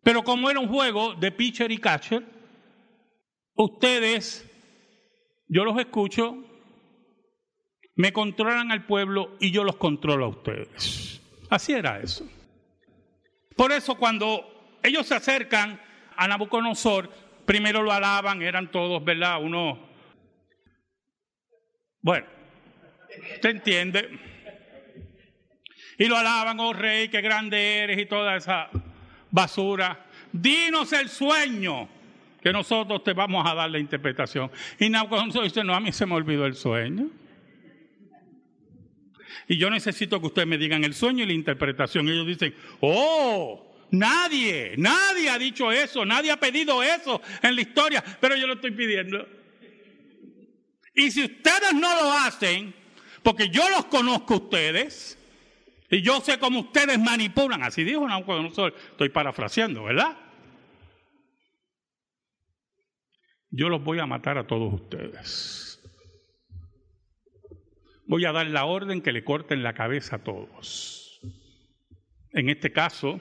Pero 0.04 0.24
como 0.24 0.50
era 0.50 0.60
un 0.60 0.68
juego 0.68 1.14
de 1.16 1.32
pitcher 1.32 1.72
y 1.72 1.78
catcher, 1.78 2.24
ustedes, 3.56 4.50
yo 5.48 5.64
los 5.64 5.78
escucho, 5.80 6.44
me 7.96 8.14
controlan 8.14 8.72
al 8.72 8.86
pueblo 8.86 9.38
y 9.40 9.52
yo 9.52 9.64
los 9.64 9.76
controlo 9.76 10.26
a 10.26 10.30
ustedes. 10.30 11.22
Así 11.50 11.74
era 11.74 12.00
eso. 12.00 12.28
Por 13.56 13.72
eso 13.72 13.96
cuando 13.96 14.80
ellos 14.82 15.06
se 15.06 15.16
acercan 15.16 15.80
a 16.16 16.28
Nabucodonosor, 16.28 17.10
primero 17.46 17.84
lo 17.84 17.92
alaban, 17.92 18.42
eran 18.42 18.72
todos, 18.72 19.04
¿verdad? 19.04 19.42
Uno 19.42 19.92
bueno, 22.02 22.26
¿usted 23.36 23.50
entiende? 23.50 24.10
Y 26.00 26.06
lo 26.06 26.18
alaban, 26.18 26.60
oh 26.60 26.74
rey, 26.74 27.10
qué 27.10 27.22
grande 27.22 27.78
eres 27.78 28.00
y 28.00 28.08
toda 28.08 28.36
esa 28.36 28.70
basura. 29.30 30.08
Dinos 30.32 30.94
el 30.94 31.10
sueño 31.10 31.88
que 32.42 32.52
nosotros 32.52 33.04
te 33.04 33.14
vamos 33.14 33.46
a 33.50 33.54
dar 33.54 33.70
la 33.70 33.80
interpretación. 33.80 34.52
Y 34.80 34.90
Nabucodonosor 34.90 35.44
dice, 35.44 35.64
no, 35.64 35.76
a 35.76 35.80
mí 35.80 35.92
se 35.92 36.06
me 36.06 36.16
olvidó 36.16 36.46
el 36.46 36.56
sueño. 36.56 37.10
Y 39.48 39.58
yo 39.58 39.70
necesito 39.70 40.20
que 40.20 40.28
ustedes 40.28 40.48
me 40.48 40.58
digan 40.58 40.84
el 40.84 40.94
sueño 40.94 41.24
y 41.24 41.28
la 41.28 41.34
interpretación. 41.34 42.08
Ellos 42.10 42.26
dicen, 42.26 42.56
oh, 42.80 43.76
nadie, 43.92 44.74
nadie 44.78 45.30
ha 45.30 45.38
dicho 45.38 45.72
eso, 45.72 46.06
nadie 46.06 46.32
ha 46.32 46.40
pedido 46.40 46.82
eso 46.82 47.22
en 47.44 47.56
la 47.56 47.62
historia, 47.62 48.04
pero 48.20 48.36
yo 48.36 48.48
lo 48.48 48.54
estoy 48.54 48.72
pidiendo. 48.72 49.28
Y 50.96 51.12
si 51.12 51.24
ustedes 51.24 51.74
no 51.74 51.94
lo 51.96 52.12
hacen, 52.12 52.74
porque 53.24 53.50
yo 53.50 53.70
los 53.70 53.86
conozco 53.86 54.36
ustedes, 54.36 55.18
y 55.90 56.02
yo 56.02 56.22
sé 56.22 56.40
cómo 56.40 56.62
ustedes 56.62 56.98
manipulan, 57.00 57.64
así 57.64 57.84
dijo 57.84 58.08
Nabucodonosor, 58.08 58.74
estoy 58.92 59.10
parafraseando, 59.10 59.84
¿verdad? 59.84 60.18
Yo 63.52 63.68
los 63.68 63.84
voy 63.84 64.00
a 64.00 64.06
matar 64.06 64.38
a 64.38 64.48
todos 64.48 64.74
ustedes. 64.74 65.78
Voy 68.08 68.26
a 68.26 68.32
dar 68.32 68.48
la 68.48 68.66
orden 68.66 69.02
que 69.02 69.12
le 69.12 69.24
corten 69.24 69.62
la 69.62 69.74
cabeza 69.74 70.18
a 70.18 70.24
todos. 70.24 71.20
En 72.32 72.50
este 72.50 72.72
caso, 72.72 73.20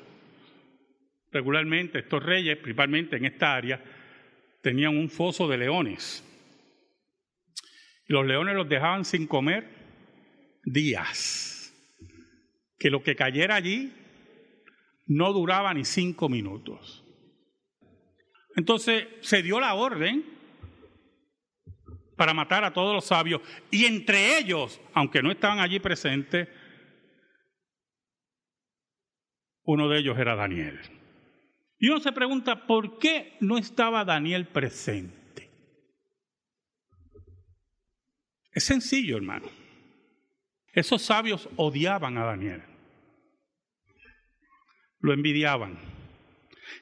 regularmente 1.32 1.98
estos 1.98 2.22
reyes, 2.22 2.56
principalmente 2.58 3.16
en 3.16 3.24
esta 3.24 3.54
área, 3.54 3.82
tenían 4.62 4.96
un 4.96 5.10
foso 5.10 5.48
de 5.48 5.58
leones. 5.58 6.24
Los 8.06 8.24
leones 8.24 8.54
los 8.54 8.68
dejaban 8.68 9.04
sin 9.04 9.26
comer 9.26 9.68
días. 10.64 11.74
Que 12.78 12.90
lo 12.90 13.02
que 13.02 13.16
cayera 13.16 13.56
allí 13.56 13.92
no 15.06 15.32
duraba 15.32 15.74
ni 15.74 15.84
cinco 15.84 16.28
minutos. 16.28 16.99
Entonces 18.56 19.06
se 19.20 19.42
dio 19.42 19.60
la 19.60 19.74
orden 19.74 20.24
para 22.16 22.34
matar 22.34 22.64
a 22.64 22.72
todos 22.72 22.94
los 22.94 23.04
sabios 23.06 23.40
y 23.70 23.86
entre 23.86 24.38
ellos, 24.38 24.80
aunque 24.92 25.22
no 25.22 25.30
estaban 25.30 25.60
allí 25.60 25.80
presentes, 25.80 26.48
uno 29.62 29.88
de 29.88 29.98
ellos 29.98 30.18
era 30.18 30.34
Daniel. 30.34 30.80
Y 31.78 31.88
uno 31.88 32.00
se 32.00 32.12
pregunta, 32.12 32.66
¿por 32.66 32.98
qué 32.98 33.36
no 33.40 33.56
estaba 33.56 34.04
Daniel 34.04 34.46
presente? 34.46 35.50
Es 38.52 38.64
sencillo, 38.64 39.16
hermano. 39.16 39.48
Esos 40.72 41.02
sabios 41.02 41.48
odiaban 41.56 42.18
a 42.18 42.24
Daniel. 42.24 42.62
Lo 44.98 45.12
envidiaban. 45.12 45.78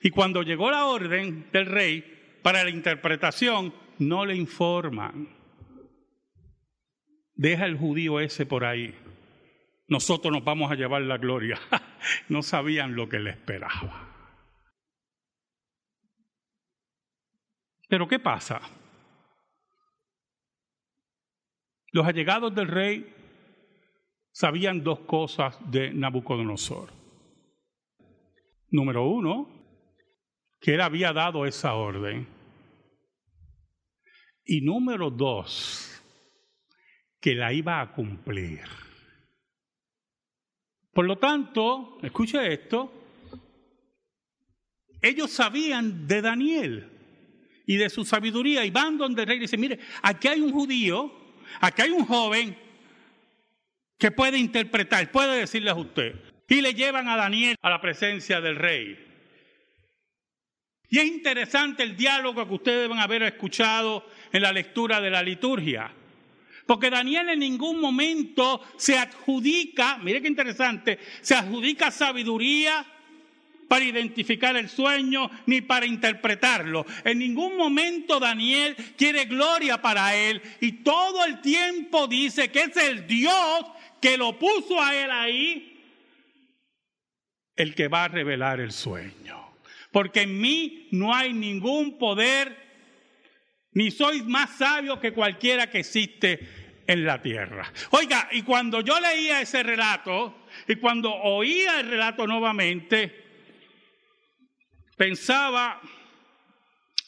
Y 0.02 0.10
cuando 0.10 0.42
llegó 0.42 0.70
la 0.70 0.86
orden 0.86 1.48
del 1.52 1.66
rey 1.66 2.38
para 2.42 2.64
la 2.64 2.70
interpretación, 2.70 3.74
no 3.98 4.24
le 4.24 4.36
informan. 4.36 5.28
Deja 7.34 7.66
el 7.66 7.76
judío 7.76 8.20
ese 8.20 8.46
por 8.46 8.64
ahí. 8.64 8.94
Nosotros 9.88 10.32
nos 10.32 10.44
vamos 10.44 10.70
a 10.70 10.74
llevar 10.74 11.02
la 11.02 11.18
gloria. 11.18 11.58
no 12.28 12.42
sabían 12.42 12.94
lo 12.94 13.08
que 13.08 13.18
le 13.18 13.30
esperaba. 13.30 14.08
Pero 17.88 18.06
¿qué 18.06 18.18
pasa? 18.18 18.60
Los 21.90 22.06
allegados 22.06 22.54
del 22.54 22.68
rey 22.68 23.14
sabían 24.30 24.84
dos 24.84 25.00
cosas 25.00 25.58
de 25.70 25.92
Nabucodonosor. 25.92 26.92
Número 28.70 29.08
uno, 29.08 29.57
que 30.60 30.74
él 30.74 30.80
había 30.80 31.12
dado 31.12 31.46
esa 31.46 31.74
orden. 31.74 32.26
Y 34.44 34.60
número 34.60 35.10
dos, 35.10 36.02
que 37.20 37.34
la 37.34 37.52
iba 37.52 37.80
a 37.80 37.92
cumplir. 37.92 38.60
Por 40.92 41.06
lo 41.06 41.16
tanto, 41.16 41.98
escuche 42.02 42.52
esto, 42.52 42.92
ellos 45.00 45.30
sabían 45.30 46.06
de 46.06 46.22
Daniel 46.22 46.90
y 47.66 47.76
de 47.76 47.90
su 47.90 48.04
sabiduría 48.04 48.64
y 48.64 48.70
van 48.70 48.98
donde 48.98 49.22
el 49.22 49.28
rey 49.28 49.36
y 49.36 49.40
dicen, 49.40 49.60
mire, 49.60 49.78
aquí 50.02 50.26
hay 50.26 50.40
un 50.40 50.52
judío, 50.52 51.12
aquí 51.60 51.82
hay 51.82 51.90
un 51.90 52.04
joven 52.04 52.56
que 53.98 54.10
puede 54.10 54.38
interpretar, 54.38 55.10
puede 55.12 55.40
decirles 55.40 55.74
a 55.74 55.76
usted. 55.76 56.14
Y 56.48 56.62
le 56.62 56.72
llevan 56.72 57.08
a 57.08 57.16
Daniel 57.16 57.56
a 57.60 57.70
la 57.70 57.80
presencia 57.80 58.40
del 58.40 58.56
rey. 58.56 59.07
Y 60.90 60.98
es 60.98 61.06
interesante 61.06 61.82
el 61.82 61.96
diálogo 61.96 62.46
que 62.46 62.54
ustedes 62.54 62.82
deben 62.82 62.98
haber 62.98 63.22
escuchado 63.22 64.06
en 64.32 64.42
la 64.42 64.52
lectura 64.52 65.00
de 65.00 65.10
la 65.10 65.22
liturgia. 65.22 65.90
Porque 66.66 66.90
Daniel 66.90 67.30
en 67.30 67.38
ningún 67.38 67.80
momento 67.80 68.60
se 68.76 68.98
adjudica, 68.98 69.98
mire 69.98 70.20
qué 70.20 70.28
interesante, 70.28 70.98
se 71.20 71.34
adjudica 71.34 71.90
sabiduría 71.90 72.86
para 73.68 73.84
identificar 73.84 74.56
el 74.56 74.68
sueño 74.68 75.30
ni 75.46 75.60
para 75.60 75.86
interpretarlo. 75.86 76.86
En 77.04 77.18
ningún 77.18 77.56
momento 77.56 78.18
Daniel 78.18 78.74
quiere 78.96 79.26
gloria 79.26 79.80
para 79.80 80.14
él 80.14 80.40
y 80.60 80.72
todo 80.72 81.24
el 81.24 81.40
tiempo 81.40 82.06
dice 82.06 82.50
que 82.50 82.62
es 82.62 82.76
el 82.76 83.06
Dios 83.06 83.64
que 84.00 84.16
lo 84.16 84.38
puso 84.38 84.82
a 84.82 84.94
él 84.94 85.10
ahí 85.10 85.74
el 87.56 87.74
que 87.74 87.88
va 87.88 88.04
a 88.04 88.08
revelar 88.08 88.60
el 88.60 88.72
sueño. 88.72 89.47
Porque 89.92 90.22
en 90.22 90.40
mí 90.40 90.88
no 90.92 91.14
hay 91.14 91.32
ningún 91.32 91.98
poder 91.98 92.68
ni 93.72 93.90
soy 93.90 94.22
más 94.22 94.56
sabio 94.56 94.98
que 94.98 95.12
cualquiera 95.12 95.70
que 95.70 95.80
existe 95.80 96.40
en 96.86 97.04
la 97.04 97.22
tierra. 97.22 97.70
Oiga, 97.90 98.28
y 98.32 98.42
cuando 98.42 98.80
yo 98.80 98.98
leía 98.98 99.40
ese 99.40 99.62
relato, 99.62 100.46
y 100.66 100.76
cuando 100.76 101.14
oía 101.14 101.80
el 101.80 101.88
relato 101.88 102.26
nuevamente, 102.26 103.24
pensaba 104.96 105.80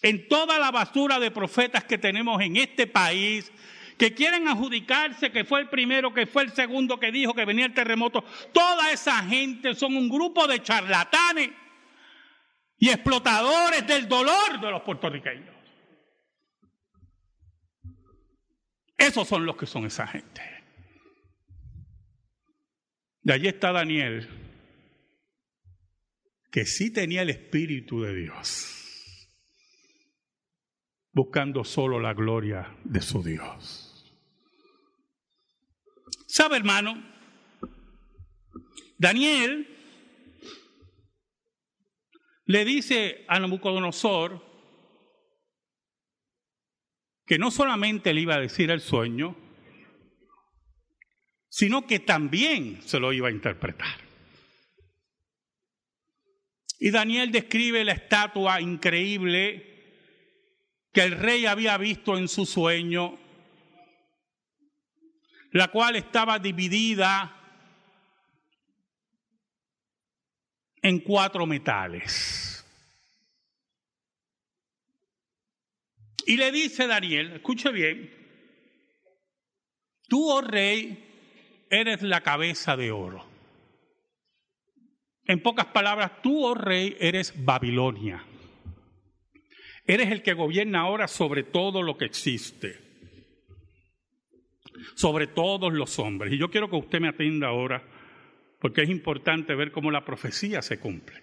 en 0.02 0.28
toda 0.28 0.58
la 0.58 0.70
basura 0.70 1.18
de 1.18 1.30
profetas 1.30 1.84
que 1.84 1.98
tenemos 1.98 2.40
en 2.40 2.56
este 2.56 2.86
país, 2.86 3.50
que 3.98 4.14
quieren 4.14 4.48
adjudicarse 4.48 5.32
que 5.32 5.44
fue 5.44 5.60
el 5.60 5.68
primero, 5.68 6.14
que 6.14 6.26
fue 6.26 6.44
el 6.44 6.52
segundo 6.52 7.00
que 7.00 7.10
dijo 7.10 7.34
que 7.34 7.44
venía 7.44 7.66
el 7.66 7.74
terremoto. 7.74 8.24
Toda 8.52 8.92
esa 8.92 9.16
gente 9.24 9.74
son 9.74 9.96
un 9.96 10.08
grupo 10.08 10.46
de 10.46 10.62
charlatanes 10.62 11.50
y 12.80 12.88
explotadores 12.88 13.86
del 13.86 14.08
dolor 14.08 14.58
de 14.58 14.70
los 14.70 14.82
puertorriqueños. 14.82 15.54
Esos 18.96 19.28
son 19.28 19.44
los 19.44 19.56
que 19.56 19.66
son 19.66 19.84
esa 19.84 20.06
gente. 20.06 20.42
De 23.22 23.34
allí 23.34 23.48
está 23.48 23.70
Daniel, 23.70 24.28
que 26.50 26.64
sí 26.64 26.90
tenía 26.90 27.20
el 27.20 27.28
Espíritu 27.28 28.00
de 28.00 28.14
Dios, 28.14 29.28
buscando 31.12 31.64
solo 31.64 32.00
la 32.00 32.14
gloria 32.14 32.76
de 32.84 33.02
su 33.02 33.22
Dios. 33.22 34.10
¿Sabe, 36.26 36.56
hermano? 36.56 36.94
Daniel 38.96 39.79
le 42.50 42.64
dice 42.64 43.24
a 43.28 43.38
Nabucodonosor 43.38 44.44
que 47.24 47.38
no 47.38 47.52
solamente 47.52 48.12
le 48.12 48.22
iba 48.22 48.34
a 48.34 48.40
decir 48.40 48.72
el 48.72 48.80
sueño, 48.80 49.36
sino 51.48 51.86
que 51.86 52.00
también 52.00 52.82
se 52.82 52.98
lo 52.98 53.12
iba 53.12 53.28
a 53.28 53.30
interpretar. 53.30 54.00
Y 56.80 56.90
Daniel 56.90 57.30
describe 57.30 57.84
la 57.84 57.92
estatua 57.92 58.60
increíble 58.60 60.08
que 60.92 61.02
el 61.02 61.12
rey 61.12 61.46
había 61.46 61.78
visto 61.78 62.18
en 62.18 62.26
su 62.26 62.46
sueño, 62.46 63.16
la 65.52 65.68
cual 65.68 65.94
estaba 65.94 66.40
dividida 66.40 67.39
en 70.82 71.00
cuatro 71.00 71.46
metales. 71.46 72.64
Y 76.26 76.36
le 76.36 76.52
dice 76.52 76.86
Daniel, 76.86 77.32
escuche 77.32 77.70
bien, 77.72 78.10
tú, 80.08 80.30
oh 80.30 80.40
rey, 80.40 81.66
eres 81.70 82.02
la 82.02 82.20
cabeza 82.20 82.76
de 82.76 82.90
oro. 82.90 83.26
En 85.24 85.42
pocas 85.42 85.66
palabras, 85.66 86.22
tú, 86.22 86.44
oh 86.44 86.54
rey, 86.54 86.96
eres 87.00 87.32
Babilonia. 87.44 88.24
Eres 89.86 90.10
el 90.10 90.22
que 90.22 90.34
gobierna 90.34 90.80
ahora 90.80 91.08
sobre 91.08 91.42
todo 91.42 91.82
lo 91.82 91.96
que 91.96 92.04
existe, 92.04 92.78
sobre 94.94 95.26
todos 95.26 95.72
los 95.72 95.98
hombres. 95.98 96.32
Y 96.32 96.38
yo 96.38 96.50
quiero 96.50 96.68
que 96.70 96.76
usted 96.76 97.00
me 97.00 97.08
atienda 97.08 97.48
ahora, 97.48 97.82
porque 98.60 98.82
es 98.82 98.90
importante 98.90 99.54
ver 99.54 99.72
cómo 99.72 99.90
la 99.90 100.04
profecía 100.04 100.62
se 100.62 100.78
cumple. 100.78 101.22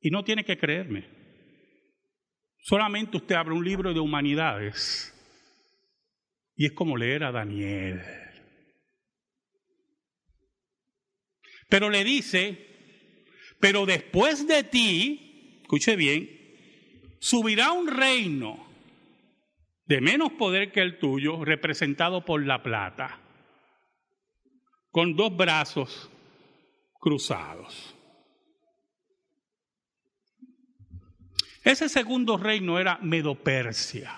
Y 0.00 0.10
no 0.10 0.24
tiene 0.24 0.44
que 0.44 0.58
creerme. 0.58 1.08
Solamente 2.58 3.16
usted 3.16 3.36
abre 3.36 3.54
un 3.54 3.64
libro 3.64 3.94
de 3.94 4.00
humanidades 4.00 5.08
y 6.56 6.66
es 6.66 6.72
como 6.72 6.96
leer 6.96 7.24
a 7.24 7.32
Daniel. 7.32 8.02
Pero 11.68 11.88
le 11.88 12.04
dice, 12.04 12.58
pero 13.60 13.86
después 13.86 14.46
de 14.46 14.64
ti, 14.64 15.60
escuche 15.62 15.96
bien, 15.96 16.28
subirá 17.20 17.72
un 17.72 17.88
reino 17.88 18.68
de 19.86 20.00
menos 20.00 20.32
poder 20.32 20.72
que 20.72 20.80
el 20.80 20.98
tuyo, 20.98 21.44
representado 21.44 22.24
por 22.24 22.44
la 22.44 22.62
plata, 22.62 23.21
con 24.92 25.16
dos 25.16 25.34
brazos 25.34 26.10
cruzados. 27.00 27.96
Ese 31.64 31.88
segundo 31.88 32.36
reino 32.36 32.78
era 32.78 32.98
Medopersia, 32.98 34.14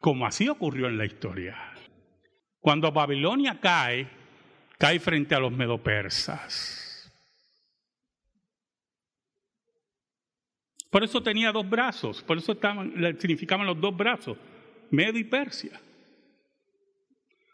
como 0.00 0.26
así 0.26 0.48
ocurrió 0.48 0.86
en 0.86 0.96
la 0.96 1.04
historia. 1.04 1.56
Cuando 2.58 2.90
Babilonia 2.90 3.60
cae, 3.60 4.08
cae 4.78 4.98
frente 4.98 5.34
a 5.34 5.40
los 5.40 5.52
medopersas. 5.52 7.10
Por 10.90 11.04
eso 11.04 11.22
tenía 11.22 11.52
dos 11.52 11.68
brazos, 11.68 12.22
por 12.22 12.38
eso 12.38 12.52
estaban, 12.52 12.92
significaban 13.18 13.66
los 13.66 13.80
dos 13.80 13.96
brazos, 13.96 14.38
Medo 14.90 15.18
y 15.18 15.24
Persia. 15.24 15.80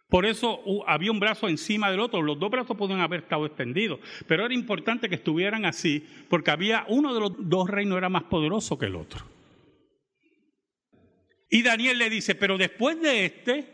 Por 0.08 0.24
eso 0.24 0.60
había 0.86 1.12
un 1.12 1.20
brazo 1.20 1.48
encima 1.48 1.90
del 1.90 2.00
otro, 2.00 2.22
los 2.22 2.38
dos 2.38 2.50
brazos 2.50 2.76
podían 2.76 3.00
haber 3.00 3.20
estado 3.20 3.44
extendidos, 3.44 4.00
pero 4.26 4.46
era 4.46 4.54
importante 4.54 5.08
que 5.08 5.16
estuvieran 5.16 5.66
así, 5.66 6.06
porque 6.30 6.50
había 6.50 6.86
uno 6.88 7.12
de 7.12 7.20
los 7.20 7.32
dos 7.38 7.68
reinos 7.68 7.98
era 7.98 8.08
más 8.08 8.22
poderoso 8.24 8.78
que 8.78 8.86
el 8.86 8.96
otro. 8.96 9.26
Y 11.50 11.62
Daniel 11.62 11.98
le 11.98 12.08
dice, 12.08 12.34
pero 12.34 12.56
después 12.56 13.00
de 13.00 13.26
este, 13.26 13.66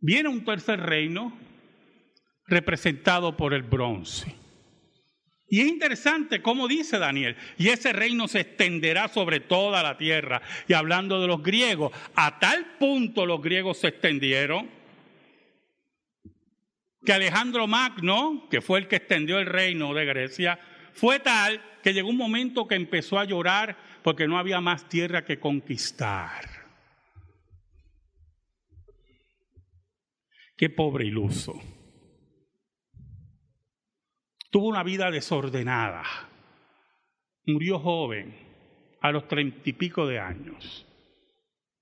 viene 0.00 0.28
un 0.28 0.44
tercer 0.44 0.80
reino 0.80 1.36
representado 2.46 3.36
por 3.36 3.54
el 3.54 3.62
bronce. 3.62 4.37
Y 5.50 5.60
es 5.60 5.68
interesante 5.68 6.42
cómo 6.42 6.68
dice 6.68 6.98
Daniel, 6.98 7.36
y 7.56 7.68
ese 7.68 7.92
reino 7.92 8.28
se 8.28 8.40
extenderá 8.40 9.08
sobre 9.08 9.40
toda 9.40 9.82
la 9.82 9.96
tierra. 9.96 10.42
Y 10.66 10.74
hablando 10.74 11.20
de 11.20 11.26
los 11.26 11.42
griegos, 11.42 11.92
a 12.14 12.38
tal 12.38 12.76
punto 12.78 13.24
los 13.24 13.40
griegos 13.40 13.78
se 13.78 13.88
extendieron 13.88 14.68
que 17.04 17.12
Alejandro 17.12 17.66
Magno, 17.66 18.46
que 18.50 18.60
fue 18.60 18.80
el 18.80 18.88
que 18.88 18.96
extendió 18.96 19.38
el 19.38 19.46
reino 19.46 19.94
de 19.94 20.04
Grecia, 20.04 20.58
fue 20.92 21.20
tal 21.20 21.62
que 21.82 21.94
llegó 21.94 22.10
un 22.10 22.16
momento 22.18 22.66
que 22.66 22.74
empezó 22.74 23.18
a 23.18 23.24
llorar 23.24 23.78
porque 24.02 24.28
no 24.28 24.38
había 24.38 24.60
más 24.60 24.88
tierra 24.88 25.24
que 25.24 25.38
conquistar. 25.38 26.44
Qué 30.56 30.68
pobre 30.68 31.06
iluso. 31.06 31.77
Tuvo 34.50 34.68
una 34.68 34.82
vida 34.82 35.10
desordenada. 35.10 36.04
Murió 37.46 37.78
joven, 37.78 38.34
a 39.00 39.12
los 39.12 39.28
treinta 39.28 39.68
y 39.68 39.72
pico 39.74 40.06
de 40.06 40.18
años. 40.18 40.86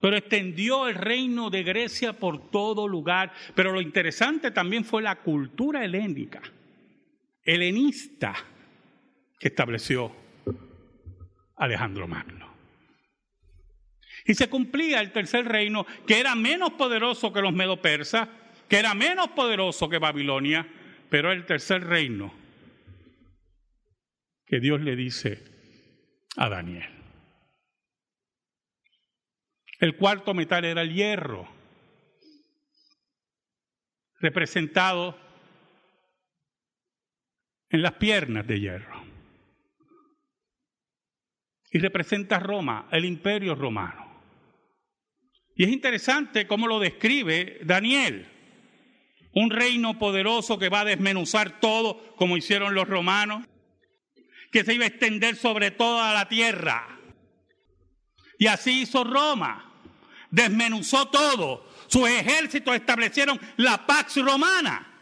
Pero 0.00 0.16
extendió 0.16 0.88
el 0.88 0.94
reino 0.94 1.48
de 1.48 1.62
Grecia 1.62 2.12
por 2.12 2.50
todo 2.50 2.88
lugar. 2.88 3.33
Pero 3.55 3.72
lo 3.72 3.81
interesante 3.81 4.50
también 4.50 4.85
fue 4.85 5.02
la 5.02 5.16
cultura 5.16 5.85
helénica, 5.85 6.42
helenista, 7.42 8.35
que 9.38 9.48
estableció 9.48 10.12
Alejandro 11.57 12.09
Magno. 12.09 12.55
Y 14.24 14.35
se 14.35 14.48
cumplía 14.48 15.00
el 15.00 15.12
tercer 15.12 15.44
reino, 15.46 15.87
que 16.05 16.18
era 16.18 16.35
menos 16.35 16.72
poderoso 16.72 17.33
que 17.33 17.40
los 17.40 17.52
medo-persas, 17.52 18.29
que 18.68 18.79
era 18.79 18.92
menos 18.92 19.29
poderoso 19.29 19.88
que 19.88 19.98
Babilonia, 19.98 20.66
pero 21.09 21.31
el 21.31 21.46
tercer 21.46 21.85
reino 21.85 22.45
que 24.46 24.61
Dios 24.61 24.80
le 24.80 24.94
dice 24.94 25.42
a 26.37 26.48
Daniel. 26.48 26.88
El 29.78 29.96
cuarto 29.96 30.32
metal 30.32 30.64
era 30.64 30.82
el 30.82 30.94
hierro, 30.94 31.48
representado 34.20 35.18
en 37.68 37.82
las 37.82 37.92
piernas 37.94 38.46
de 38.46 38.61
hierro. 38.61 39.04
Y 41.72 41.78
representa 41.78 42.38
Roma, 42.38 42.88
el 42.92 43.04
imperio 43.04 43.54
romano. 43.54 44.06
Y 45.56 45.64
es 45.64 45.70
interesante 45.70 46.46
cómo 46.46 46.68
lo 46.68 46.78
describe 46.78 47.59
Daniel. 47.64 48.28
Un 49.32 49.50
reino 49.50 49.98
poderoso 49.98 50.59
que 50.59 50.70
va 50.70 50.80
a 50.80 50.85
desmenuzar 50.87 51.61
todo 51.61 52.14
como 52.16 52.38
hicieron 52.38 52.74
los 52.74 52.88
romanos 52.88 53.46
que 54.50 54.64
se 54.64 54.74
iba 54.74 54.85
a 54.85 54.88
extender 54.88 55.37
sobre 55.37 55.70
toda 55.70 56.12
la 56.14 56.28
tierra. 56.28 56.98
Y 58.38 58.46
así 58.46 58.82
hizo 58.82 59.04
Roma. 59.04 59.72
Desmenuzó 60.30 61.09
todo. 61.09 61.66
Sus 61.87 62.09
ejércitos 62.09 62.74
establecieron 62.74 63.40
la 63.56 63.87
Pax 63.87 64.16
Romana. 64.16 64.92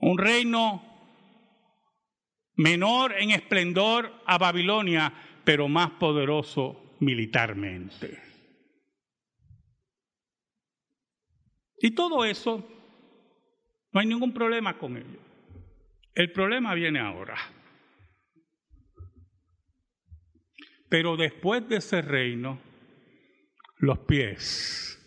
Un 0.00 0.16
reino 0.16 0.84
menor 2.54 3.14
en 3.18 3.32
esplendor 3.32 4.22
a 4.26 4.38
Babilonia, 4.38 5.12
pero 5.44 5.68
más 5.68 5.90
poderoso 5.92 6.94
militarmente. 7.00 8.22
Y 11.80 11.92
todo 11.92 12.24
eso 12.24 12.77
no 13.98 14.02
hay 14.02 14.06
ningún 14.06 14.32
problema 14.32 14.78
con 14.78 14.96
ello. 14.96 15.18
El 16.14 16.30
problema 16.30 16.72
viene 16.74 17.00
ahora. 17.00 17.36
Pero 20.88 21.16
después 21.16 21.68
de 21.68 21.78
ese 21.78 22.00
reino, 22.00 22.60
los 23.78 23.98
pies, 23.98 25.04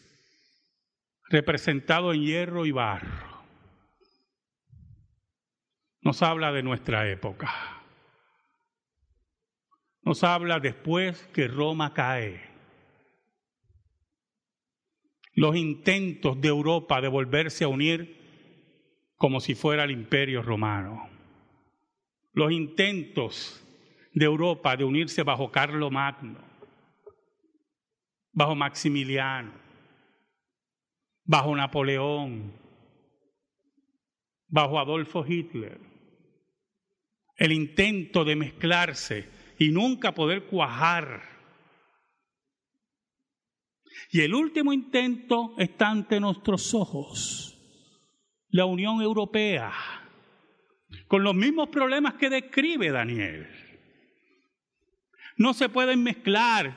representados 1.30 2.16
en 2.16 2.24
hierro 2.24 2.66
y 2.66 2.72
barro, 2.72 3.46
nos 6.02 6.22
habla 6.22 6.52
de 6.52 6.62
nuestra 6.62 7.10
época. 7.10 7.50
Nos 10.02 10.22
habla 10.26 10.60
después 10.60 11.30
que 11.34 11.48
Roma 11.48 11.94
cae. 11.94 12.42
Los 15.34 15.56
intentos 15.56 16.42
de 16.42 16.50
Europa 16.50 17.00
de 17.00 17.08
volverse 17.08 17.64
a 17.64 17.70
unir 17.70 18.20
como 19.22 19.40
si 19.40 19.54
fuera 19.54 19.84
el 19.84 19.92
imperio 19.92 20.42
romano. 20.42 21.08
Los 22.34 22.52
intentos 22.52 23.64
de 24.16 24.26
Europa 24.26 24.76
de 24.76 24.84
unirse 24.84 25.22
bajo 25.22 25.52
Carlo 25.52 25.92
Magno, 25.92 26.40
bajo 28.32 28.56
Maximiliano, 28.56 29.52
bajo 31.24 31.56
Napoleón, 31.56 32.52
bajo 34.48 34.80
Adolfo 34.80 35.24
Hitler. 35.24 35.80
El 37.36 37.52
intento 37.52 38.26
de 38.26 38.36
mezclarse 38.36 39.30
y 39.60 39.70
nunca 39.70 40.16
poder 40.16 40.46
cuajar. 40.46 41.22
Y 44.10 44.22
el 44.22 44.34
último 44.34 44.74
intento 44.74 45.54
está 45.60 45.92
ante 45.92 46.20
nuestros 46.20 46.74
ojos 46.74 47.51
la 48.52 48.66
Unión 48.66 49.02
Europea, 49.02 49.72
con 51.08 51.24
los 51.24 51.34
mismos 51.34 51.70
problemas 51.70 52.16
que 52.16 52.30
describe 52.30 52.92
Daniel. 52.92 53.48
No 55.38 55.54
se 55.54 55.70
pueden 55.70 56.04
mezclar, 56.04 56.76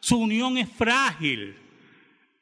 su 0.00 0.18
unión 0.18 0.58
es 0.58 0.68
frágil 0.70 1.56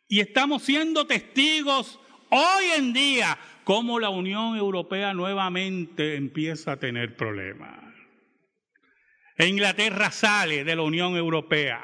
y 0.09 0.21
estamos 0.21 0.63
siendo 0.63 1.07
testigos 1.07 2.01
hoy 2.31 2.65
en 2.77 2.93
día 2.93 3.39
cómo 3.65 3.99
la 3.99 4.11
Unión 4.11 4.57
Europea 4.57 5.15
nuevamente 5.15 6.17
empieza 6.17 6.73
a 6.73 6.79
tener 6.79 7.17
problemas. 7.17 7.83
E 9.37 9.47
Inglaterra 9.47 10.11
sale 10.11 10.65
de 10.65 10.77
la 10.77 10.83
Unión 10.83 11.17
Europea. 11.17 11.81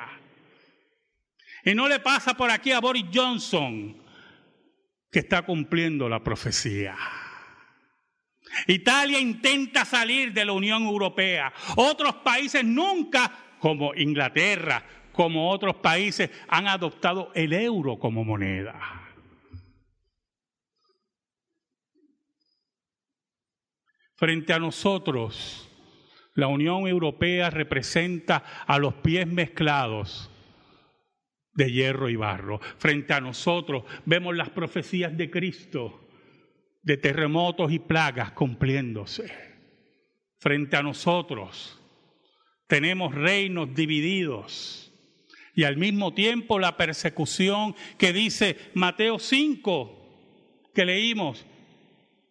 Y 1.64 1.75
no 1.75 1.88
le 1.88 1.99
pasa 2.01 2.35
por 2.35 2.51
aquí 2.51 2.73
a 2.73 2.81
Boris 2.81 3.07
Johnson, 3.12 3.97
que 5.11 5.21
está 5.21 5.42
cumpliendo 5.42 6.09
la 6.09 6.23
profecía. 6.23 6.97
Italia 8.66 9.18
intenta 9.18 9.85
salir 9.85 10.33
de 10.33 10.44
la 10.44 10.53
Unión 10.53 10.83
Europea. 10.83 11.53
Otros 11.77 12.16
países 12.16 12.64
nunca, 12.64 13.31
como 13.59 13.94
Inglaterra, 13.94 14.85
como 15.12 15.51
otros 15.51 15.77
países, 15.77 16.31
han 16.49 16.68
adoptado 16.68 17.31
el 17.35 17.53
euro 17.53 17.99
como 17.99 18.25
moneda. 18.25 19.05
Frente 24.16 24.53
a 24.53 24.59
nosotros, 24.59 25.71
la 26.35 26.49
Unión 26.49 26.87
Europea 26.88 27.51
representa 27.51 28.64
a 28.66 28.79
los 28.79 28.94
pies 28.94 29.27
mezclados 29.27 30.31
de 31.59 31.73
hierro 31.73 32.09
y 32.09 32.14
barro. 32.14 32.61
Frente 32.79 33.12
a 33.12 33.21
nosotros 33.21 33.83
vemos 34.07 34.37
las 34.37 34.49
profecías 34.51 35.14
de 35.16 35.29
Cristo 35.29 36.09
de 36.83 36.97
terremotos 36.97 37.73
y 37.73 37.81
plagas 37.81 38.31
cumpliéndose. 38.31 39.31
Frente 40.38 40.77
a 40.77 40.85
nosotros 40.85 41.77
tenemos 42.68 43.12
reinos 43.12 43.75
divididos 43.75 44.92
y 45.53 45.64
al 45.64 45.77
mismo 45.77 46.14
tiempo 46.14 46.61
la 46.61 46.77
persecución 46.77 47.75
que 47.99 48.12
dice 48.12 48.57
Mateo 48.75 49.18
5 49.18 49.97
que 50.73 50.85
leímos, 50.85 51.44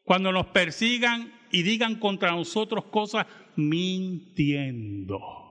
cuando 0.05 0.31
nos 0.31 0.47
persigan 0.47 1.33
y 1.51 1.63
digan 1.63 1.95
contra 1.95 2.31
nosotros 2.31 2.85
cosas 2.85 3.27
mintiendo. 3.57 5.46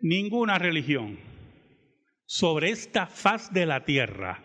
Ninguna 0.00 0.58
religión 0.58 1.18
sobre 2.24 2.70
esta 2.70 3.06
faz 3.06 3.52
de 3.52 3.66
la 3.66 3.84
tierra 3.84 4.42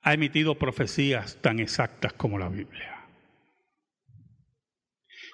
ha 0.00 0.14
emitido 0.14 0.58
profecías 0.58 1.38
tan 1.40 1.60
exactas 1.60 2.12
como 2.12 2.38
la 2.38 2.48
Biblia. 2.48 3.06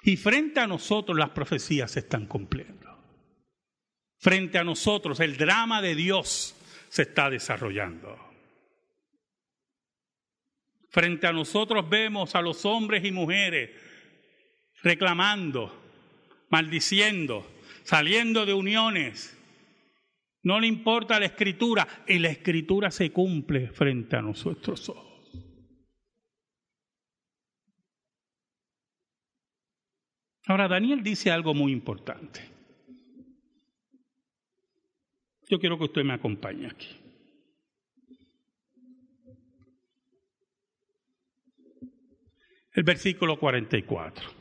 Y 0.03 0.17
frente 0.17 0.59
a 0.59 0.67
nosotros 0.67 1.17
las 1.17 1.29
profecías 1.29 1.91
se 1.91 1.99
están 1.99 2.25
cumpliendo. 2.25 2.89
Frente 4.17 4.57
a 4.57 4.63
nosotros 4.63 5.19
el 5.19 5.37
drama 5.37 5.81
de 5.81 5.95
Dios 5.95 6.55
se 6.89 7.03
está 7.03 7.29
desarrollando. 7.29 8.17
Frente 10.89 11.27
a 11.27 11.31
nosotros 11.31 11.87
vemos 11.89 12.35
a 12.35 12.41
los 12.41 12.65
hombres 12.65 13.05
y 13.05 13.11
mujeres 13.11 13.69
reclamando, 14.83 15.73
maldiciendo, 16.49 17.47
saliendo 17.91 18.45
de 18.45 18.53
uniones, 18.53 19.37
no 20.43 20.61
le 20.61 20.67
importa 20.67 21.19
la 21.19 21.25
escritura 21.25 21.85
y 22.07 22.19
la 22.19 22.29
escritura 22.29 22.89
se 22.89 23.11
cumple 23.11 23.67
frente 23.67 24.15
a 24.15 24.21
nuestros 24.21 24.87
ojos. 24.87 25.29
Ahora, 30.47 30.69
Daniel 30.69 31.03
dice 31.03 31.31
algo 31.31 31.53
muy 31.53 31.73
importante. 31.73 32.39
Yo 35.49 35.59
quiero 35.59 35.77
que 35.77 35.83
usted 35.83 36.05
me 36.05 36.13
acompañe 36.13 36.67
aquí. 36.67 36.97
El 42.71 42.83
versículo 42.83 43.37
44. 43.37 44.40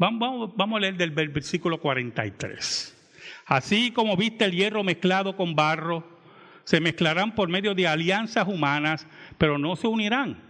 Vamos, 0.00 0.54
a 0.58 0.80
leer 0.80 0.96
del 0.96 1.10
versículo 1.10 1.78
43. 1.78 2.96
Así 3.44 3.90
como 3.90 4.16
viste 4.16 4.46
el 4.46 4.52
hierro 4.52 4.82
mezclado 4.82 5.36
con 5.36 5.54
barro, 5.54 6.02
se 6.64 6.80
mezclarán 6.80 7.34
por 7.34 7.50
medio 7.50 7.74
de 7.74 7.86
alianzas 7.86 8.48
humanas, 8.48 9.06
pero 9.36 9.58
no 9.58 9.76
se 9.76 9.88
unirán 9.88 10.42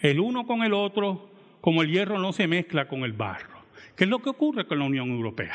el 0.00 0.20
uno 0.20 0.46
con 0.46 0.62
el 0.62 0.72
otro, 0.72 1.30
como 1.60 1.82
el 1.82 1.90
hierro 1.90 2.18
no 2.18 2.32
se 2.32 2.46
mezcla 2.46 2.88
con 2.88 3.04
el 3.04 3.12
barro. 3.12 3.58
¿Qué 3.94 4.04
es 4.04 4.10
lo 4.10 4.20
que 4.20 4.30
ocurre 4.30 4.66
con 4.66 4.78
la 4.78 4.86
Unión 4.86 5.10
Europea? 5.10 5.54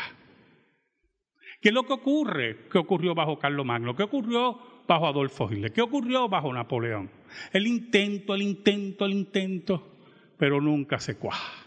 ¿Qué 1.60 1.70
es 1.70 1.74
lo 1.74 1.88
que 1.88 1.94
ocurre? 1.94 2.68
¿Qué 2.72 2.78
ocurrió 2.78 3.16
bajo 3.16 3.40
Carlos 3.40 3.66
Magno? 3.66 3.96
¿Qué 3.96 4.04
ocurrió 4.04 4.60
bajo 4.88 5.08
Adolfo 5.08 5.52
Hitler? 5.52 5.74
¿Qué 5.74 5.82
ocurrió 5.82 6.30
bajo 6.30 6.54
Napoleón? 6.54 7.10
El 7.52 7.66
intento, 7.66 8.36
el 8.36 8.44
intento, 8.44 9.06
el 9.08 9.14
intento, 9.14 9.98
pero 10.38 10.62
nunca 10.62 11.00
se 11.00 11.18
cuaja. 11.18 11.59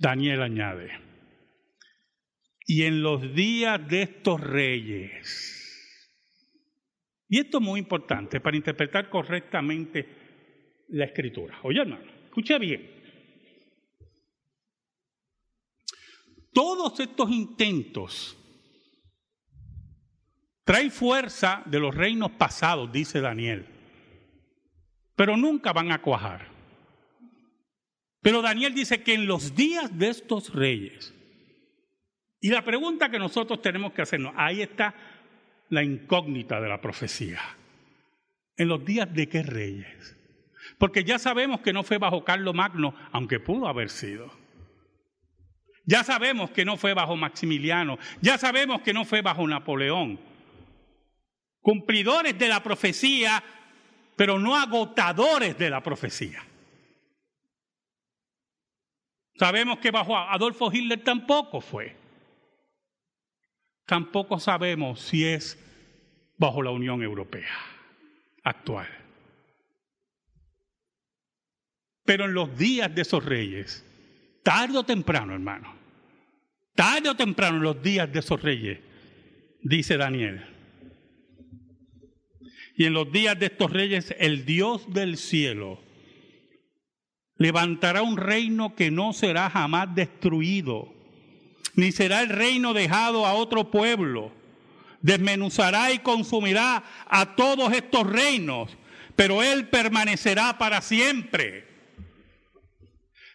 Daniel 0.00 0.40
añade, 0.40 0.90
y 2.66 2.84
en 2.84 3.02
los 3.02 3.34
días 3.34 3.86
de 3.86 4.00
estos 4.02 4.40
reyes, 4.40 6.06
y 7.28 7.38
esto 7.38 7.58
es 7.58 7.62
muy 7.62 7.80
importante 7.80 8.40
para 8.40 8.56
interpretar 8.56 9.10
correctamente 9.10 10.08
la 10.88 11.04
escritura. 11.04 11.60
Oye 11.62 11.82
hermano, 11.82 12.10
escucha 12.24 12.58
bien. 12.58 12.98
Todos 16.52 16.98
estos 16.98 17.30
intentos 17.30 18.36
traen 20.64 20.90
fuerza 20.90 21.62
de 21.66 21.78
los 21.78 21.94
reinos 21.94 22.30
pasados, 22.32 22.90
dice 22.90 23.20
Daniel, 23.20 23.66
pero 25.14 25.36
nunca 25.36 25.74
van 25.74 25.92
a 25.92 26.00
cuajar. 26.00 26.49
Pero 28.22 28.42
Daniel 28.42 28.74
dice 28.74 29.02
que 29.02 29.14
en 29.14 29.26
los 29.26 29.54
días 29.54 29.96
de 29.98 30.08
estos 30.08 30.54
reyes, 30.54 31.14
y 32.40 32.50
la 32.50 32.64
pregunta 32.64 33.10
que 33.10 33.18
nosotros 33.18 33.60
tenemos 33.62 33.92
que 33.92 34.02
hacernos, 34.02 34.32
ahí 34.36 34.62
está 34.62 34.94
la 35.68 35.82
incógnita 35.82 36.60
de 36.60 36.68
la 36.68 36.80
profecía. 36.80 37.40
¿En 38.56 38.68
los 38.68 38.84
días 38.84 39.12
de 39.12 39.28
qué 39.28 39.42
reyes? 39.42 40.16
Porque 40.78 41.04
ya 41.04 41.18
sabemos 41.18 41.60
que 41.60 41.72
no 41.72 41.82
fue 41.82 41.98
bajo 41.98 42.24
Carlos 42.24 42.54
Magno, 42.54 42.94
aunque 43.12 43.40
pudo 43.40 43.68
haber 43.68 43.90
sido. 43.90 44.30
Ya 45.86 46.04
sabemos 46.04 46.50
que 46.50 46.64
no 46.64 46.76
fue 46.76 46.94
bajo 46.94 47.16
Maximiliano, 47.16 47.98
ya 48.20 48.38
sabemos 48.38 48.82
que 48.82 48.92
no 48.92 49.04
fue 49.04 49.22
bajo 49.22 49.46
Napoleón. 49.46 50.20
Cumplidores 51.60 52.38
de 52.38 52.48
la 52.48 52.62
profecía, 52.62 53.42
pero 54.16 54.38
no 54.38 54.56
agotadores 54.56 55.58
de 55.58 55.70
la 55.70 55.82
profecía. 55.82 56.42
Sabemos 59.40 59.78
que 59.78 59.90
bajo 59.90 60.14
Adolfo 60.18 60.70
Hitler 60.70 61.02
tampoco 61.02 61.62
fue. 61.62 61.96
Tampoco 63.86 64.38
sabemos 64.38 65.00
si 65.00 65.24
es 65.24 65.58
bajo 66.36 66.60
la 66.60 66.70
Unión 66.70 67.02
Europea 67.02 67.48
actual. 68.44 68.86
Pero 72.04 72.26
en 72.26 72.34
los 72.34 72.54
días 72.58 72.94
de 72.94 73.00
esos 73.00 73.24
reyes, 73.24 73.82
tarde 74.42 74.76
o 74.76 74.84
temprano, 74.84 75.32
hermano, 75.32 75.74
tarde 76.74 77.08
o 77.08 77.16
temprano 77.16 77.56
en 77.56 77.62
los 77.62 77.82
días 77.82 78.12
de 78.12 78.18
esos 78.18 78.42
reyes, 78.42 78.78
dice 79.62 79.96
Daniel, 79.96 80.44
y 82.76 82.84
en 82.84 82.92
los 82.92 83.10
días 83.10 83.38
de 83.38 83.46
estos 83.46 83.72
reyes, 83.72 84.14
el 84.18 84.44
Dios 84.44 84.92
del 84.92 85.16
cielo, 85.16 85.80
levantará 87.40 88.02
un 88.02 88.18
reino 88.18 88.74
que 88.76 88.90
no 88.90 89.14
será 89.14 89.48
jamás 89.48 89.94
destruido, 89.94 90.92
ni 91.74 91.90
será 91.90 92.20
el 92.20 92.28
reino 92.28 92.74
dejado 92.74 93.26
a 93.26 93.32
otro 93.32 93.70
pueblo. 93.70 94.30
Desmenuzará 95.00 95.90
y 95.90 96.00
consumirá 96.00 96.84
a 97.08 97.36
todos 97.36 97.72
estos 97.72 98.06
reinos, 98.06 98.76
pero 99.16 99.42
Él 99.42 99.68
permanecerá 99.68 100.58
para 100.58 100.82
siempre. 100.82 101.66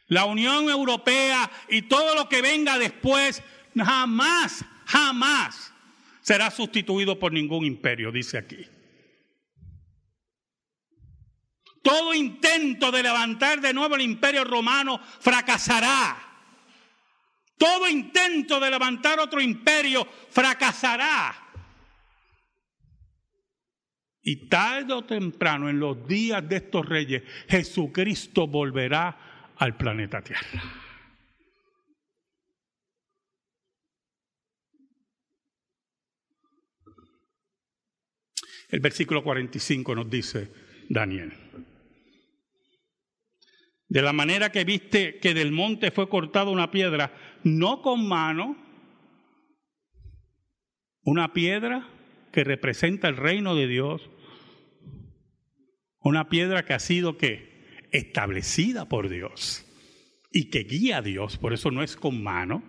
La 0.07 0.25
Unión 0.25 0.69
Europea 0.69 1.49
y 1.67 1.81
todo 1.81 2.13
lo 2.13 2.29
que 2.29 2.43
venga 2.43 2.77
después 2.77 3.41
jamás, 3.75 4.63
jamás 4.85 5.73
será 6.21 6.51
sustituido 6.51 7.17
por 7.17 7.33
ningún 7.33 7.65
imperio, 7.65 8.11
dice 8.11 8.37
aquí. 8.37 8.67
Todo 11.85 12.15
intento 12.15 12.89
de 12.91 13.03
levantar 13.03 13.61
de 13.61 13.71
nuevo 13.71 13.93
el 13.93 14.01
imperio 14.01 14.43
romano 14.43 14.99
fracasará. 15.19 16.17
Todo 17.59 17.87
intento 17.87 18.59
de 18.59 18.71
levantar 18.71 19.19
otro 19.19 19.39
imperio 19.39 20.03
fracasará. 20.31 21.35
Y 24.23 24.49
tarde 24.49 24.93
o 24.93 25.03
temprano, 25.03 25.69
en 25.69 25.79
los 25.79 26.07
días 26.07 26.49
de 26.49 26.55
estos 26.55 26.87
reyes, 26.87 27.21
Jesucristo 27.47 28.47
volverá 28.47 29.53
al 29.57 29.77
planeta 29.77 30.23
Tierra. 30.23 30.63
El 38.69 38.79
versículo 38.79 39.23
45 39.23 39.93
nos 39.93 40.09
dice 40.09 40.51
Daniel. 40.89 41.44
De 43.95 44.01
la 44.01 44.11
manera 44.11 44.51
que 44.51 44.65
viste 44.65 45.19
que 45.19 45.33
del 45.33 45.53
monte 45.53 45.89
fue 45.89 46.09
cortada 46.09 46.51
una 46.51 46.69
piedra, 46.69 47.13
no 47.45 47.81
con 47.81 48.05
mano, 48.05 48.57
una 51.01 51.31
piedra 51.31 51.87
que 52.33 52.43
representa 52.43 53.07
el 53.07 53.15
reino 53.15 53.55
de 53.55 53.67
Dios, 53.67 54.09
una 56.01 56.27
piedra 56.27 56.65
que 56.65 56.73
ha 56.73 56.79
sido 56.79 57.17
que 57.17 57.87
establecida 57.93 58.89
por 58.89 59.07
Dios 59.07 59.65
y 60.29 60.49
que 60.49 60.65
guía 60.65 60.97
a 60.97 61.01
Dios, 61.01 61.37
por 61.37 61.53
eso 61.53 61.71
no 61.71 61.81
es 61.81 61.95
con 61.95 62.21
mano, 62.21 62.63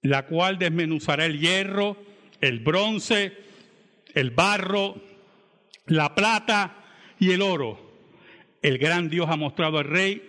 la 0.00 0.26
cual 0.26 0.60
desmenuzará 0.60 1.26
el 1.26 1.40
hierro, 1.40 1.96
el 2.40 2.60
bronce, 2.60 3.36
el 4.14 4.30
barro, 4.30 5.02
la 5.86 6.14
plata 6.14 6.84
y 7.18 7.32
el 7.32 7.42
oro 7.42 7.83
el 8.64 8.78
gran 8.78 9.10
Dios 9.10 9.28
ha 9.28 9.36
mostrado 9.36 9.76
al 9.76 9.84
rey 9.84 10.22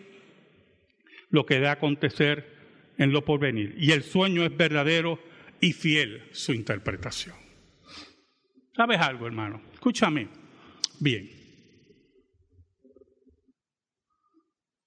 lo 1.30 1.46
que 1.46 1.54
debe 1.54 1.70
acontecer 1.70 2.94
en 2.98 3.14
lo 3.14 3.24
porvenir. 3.24 3.76
Y 3.78 3.94
el 3.94 4.04
sueño 4.04 4.44
es 4.44 4.56
verdadero 4.56 5.20
y 5.62 5.72
fiel 5.72 6.28
su 6.34 6.52
interpretación. 6.52 7.34
¿Sabes 8.76 9.00
algo, 9.00 9.26
hermano? 9.26 9.62
Escúchame. 9.74 10.28
Bien. 11.00 11.30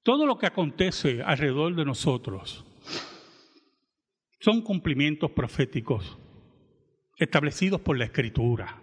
Todo 0.03 0.27
lo 0.27 0.37
que 0.37 0.47
acontece 0.47 1.23
alrededor 1.23 1.75
de 1.75 1.87
nosotros 1.87 2.67
son 4.41 4.61
cumplimientos 4.61 5.31
proféticos 5.31 6.19
establecidos 7.17 7.81
por 7.81 7.97
la 7.97 8.05
Escritura. 8.05 8.79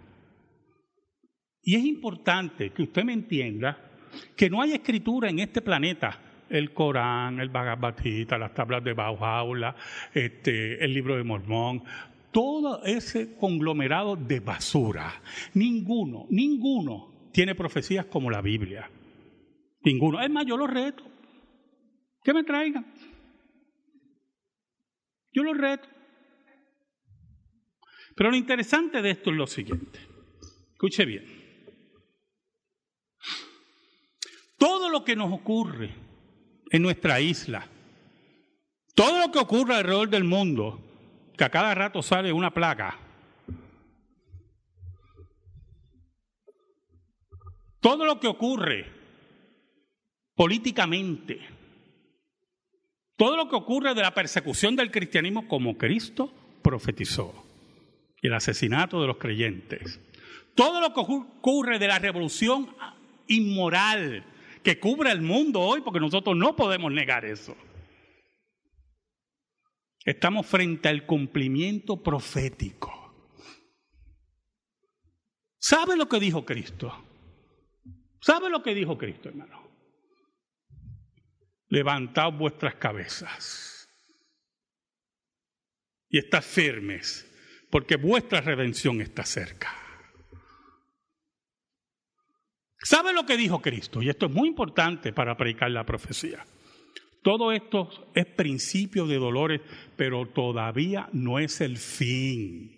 Y 1.62 1.76
es 1.76 1.84
importante 1.84 2.72
que 2.72 2.82
usted 2.82 3.04
me 3.04 3.12
entienda 3.12 3.85
que 4.36 4.50
no 4.50 4.62
hay 4.62 4.72
escritura 4.72 5.28
en 5.28 5.38
este 5.38 5.60
planeta 5.60 6.20
el 6.48 6.72
Corán, 6.72 7.40
el 7.40 7.48
Bhagavad 7.48 7.96
las 8.38 8.54
tablas 8.54 8.84
de 8.84 8.92
Bauhaula, 8.92 9.74
este, 10.14 10.84
el 10.84 10.92
libro 10.92 11.16
de 11.16 11.24
Mormón, 11.24 11.82
todo 12.32 12.84
ese 12.84 13.36
conglomerado 13.36 14.16
de 14.16 14.40
basura. 14.40 15.22
Ninguno, 15.54 16.26
ninguno 16.30 17.30
tiene 17.32 17.54
profecías 17.54 18.06
como 18.06 18.30
la 18.30 18.40
Biblia. 18.40 18.90
Ninguno. 19.82 20.20
Es 20.20 20.30
más, 20.30 20.44
yo 20.46 20.56
los 20.56 20.70
reto. 20.70 21.04
Que 22.22 22.34
me 22.34 22.44
traigan. 22.44 22.92
Yo 25.32 25.42
los 25.42 25.56
reto. 25.56 25.88
Pero 28.16 28.30
lo 28.30 28.36
interesante 28.36 29.02
de 29.02 29.10
esto 29.10 29.30
es 29.30 29.36
lo 29.36 29.46
siguiente. 29.46 30.00
Escuche 30.72 31.04
bien. 31.04 31.24
Todo 34.58 34.85
lo 34.96 35.04
que 35.04 35.14
nos 35.14 35.30
ocurre 35.30 35.90
en 36.70 36.80
nuestra 36.80 37.20
isla, 37.20 37.66
todo 38.94 39.20
lo 39.20 39.30
que 39.30 39.38
ocurre 39.38 39.74
alrededor 39.74 40.08
del 40.08 40.24
mundo, 40.24 40.80
que 41.36 41.44
a 41.44 41.50
cada 41.50 41.74
rato 41.74 42.00
sale 42.00 42.32
una 42.32 42.50
plaga. 42.50 42.98
Todo 47.78 48.06
lo 48.06 48.18
que 48.18 48.26
ocurre 48.26 48.90
políticamente, 50.34 51.40
todo 53.16 53.36
lo 53.36 53.50
que 53.50 53.56
ocurre 53.56 53.94
de 53.94 54.00
la 54.00 54.14
persecución 54.14 54.76
del 54.76 54.90
cristianismo 54.90 55.46
como 55.46 55.76
Cristo 55.76 56.32
profetizó 56.62 57.44
y 58.22 58.28
el 58.28 58.34
asesinato 58.34 59.02
de 59.02 59.08
los 59.08 59.18
creyentes, 59.18 60.00
todo 60.54 60.80
lo 60.80 60.94
que 60.94 61.00
ocurre 61.00 61.78
de 61.78 61.86
la 61.86 61.98
revolución 61.98 62.74
inmoral 63.28 64.24
que 64.62 64.78
cubre 64.78 65.10
el 65.10 65.22
mundo 65.22 65.60
hoy, 65.60 65.80
porque 65.80 66.00
nosotros 66.00 66.36
no 66.36 66.56
podemos 66.56 66.92
negar 66.92 67.24
eso. 67.24 67.56
Estamos 70.04 70.46
frente 70.46 70.88
al 70.88 71.04
cumplimiento 71.04 72.02
profético. 72.02 72.92
¿Sabe 75.58 75.96
lo 75.96 76.08
que 76.08 76.20
dijo 76.20 76.44
Cristo? 76.44 77.04
¿Sabe 78.20 78.48
lo 78.48 78.62
que 78.62 78.74
dijo 78.74 78.96
Cristo, 78.96 79.28
hermano? 79.28 79.68
Levantad 81.68 82.32
vuestras 82.32 82.76
cabezas 82.76 83.88
y 86.08 86.18
estad 86.18 86.42
firmes, 86.42 87.26
porque 87.70 87.96
vuestra 87.96 88.40
redención 88.40 89.00
está 89.00 89.24
cerca. 89.24 89.85
¿Sabe 92.86 93.12
lo 93.12 93.26
que 93.26 93.36
dijo 93.36 93.60
Cristo? 93.60 94.00
Y 94.00 94.08
esto 94.08 94.26
es 94.26 94.32
muy 94.32 94.46
importante 94.46 95.12
para 95.12 95.36
predicar 95.36 95.68
la 95.72 95.84
profecía. 95.84 96.46
Todo 97.20 97.50
esto 97.50 97.90
es 98.14 98.26
principio 98.26 99.08
de 99.08 99.16
dolores, 99.16 99.60
pero 99.96 100.26
todavía 100.26 101.08
no 101.12 101.40
es 101.40 101.60
el 101.60 101.78
fin. 101.78 102.76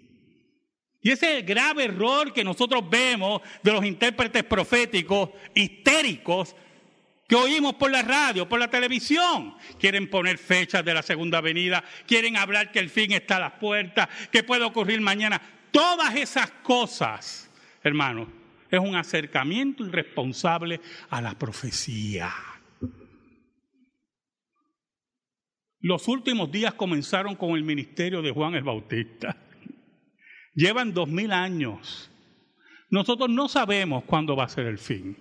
Y 1.03 1.11
ese 1.11 1.33
es 1.33 1.39
el 1.41 1.43
grave 1.43 1.85
error 1.85 2.33
que 2.33 2.43
nosotros 2.43 2.89
vemos 2.89 3.43
de 3.63 3.71
los 3.71 3.85
intérpretes 3.85 4.45
proféticos 4.45 5.29
histéricos 5.55 6.57
que 7.29 7.37
oímos 7.37 7.75
por 7.75 7.91
la 7.91 8.01
radio, 8.01 8.49
por 8.49 8.61
la 8.61 8.71
televisión. 8.71 9.57
Quieren 9.79 10.09
poner 10.09 10.39
fechas 10.39 10.83
de 10.83 10.95
la 10.95 11.03
segunda 11.03 11.43
venida, 11.43 11.85
quieren 12.07 12.39
hablar 12.39 12.73
que 12.73 12.79
el 12.79 12.89
fin 12.89 13.13
está 13.13 13.37
a 13.37 13.41
las 13.41 13.53
puertas, 13.53 14.09
que 14.33 14.43
puede 14.43 14.65
ocurrir 14.65 15.03
mañana. 15.03 15.39
Todas 15.71 16.17
esas 16.17 16.51
cosas, 16.63 17.51
hermano, 17.83 18.39
es 18.71 18.81
un 18.81 18.97
acercamiento 18.97 19.85
irresponsable 19.85 20.81
a 21.11 21.21
la 21.21 21.39
profecía. 21.39 22.33
Los 25.81 26.09
últimos 26.09 26.51
días 26.51 26.75
comenzaron 26.75 27.37
con 27.37 27.51
el 27.51 27.63
ministerio 27.63 28.21
de 28.21 28.33
Juan 28.33 28.55
el 28.55 28.65
Bautista. 28.65 29.37
Llevan 30.55 30.93
dos 30.93 31.09
mil 31.09 31.33
años. 31.33 32.11
Nosotros 32.91 33.29
no 33.29 33.49
sabemos 33.49 34.05
cuándo 34.05 34.35
va 34.35 34.45
a 34.45 34.49
ser 34.49 34.67
el 34.67 34.79
fin. 34.79 35.17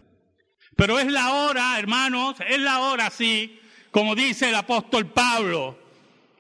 Pero 0.76 1.00
es 1.00 1.12
la 1.12 1.34
hora, 1.34 1.78
hermanos, 1.78 2.38
es 2.48 2.60
la 2.60 2.80
hora, 2.82 3.10
sí, 3.10 3.60
como 3.92 4.16
dice 4.16 4.50
el 4.50 4.56
apóstol 4.56 5.08
Pablo. 5.08 5.78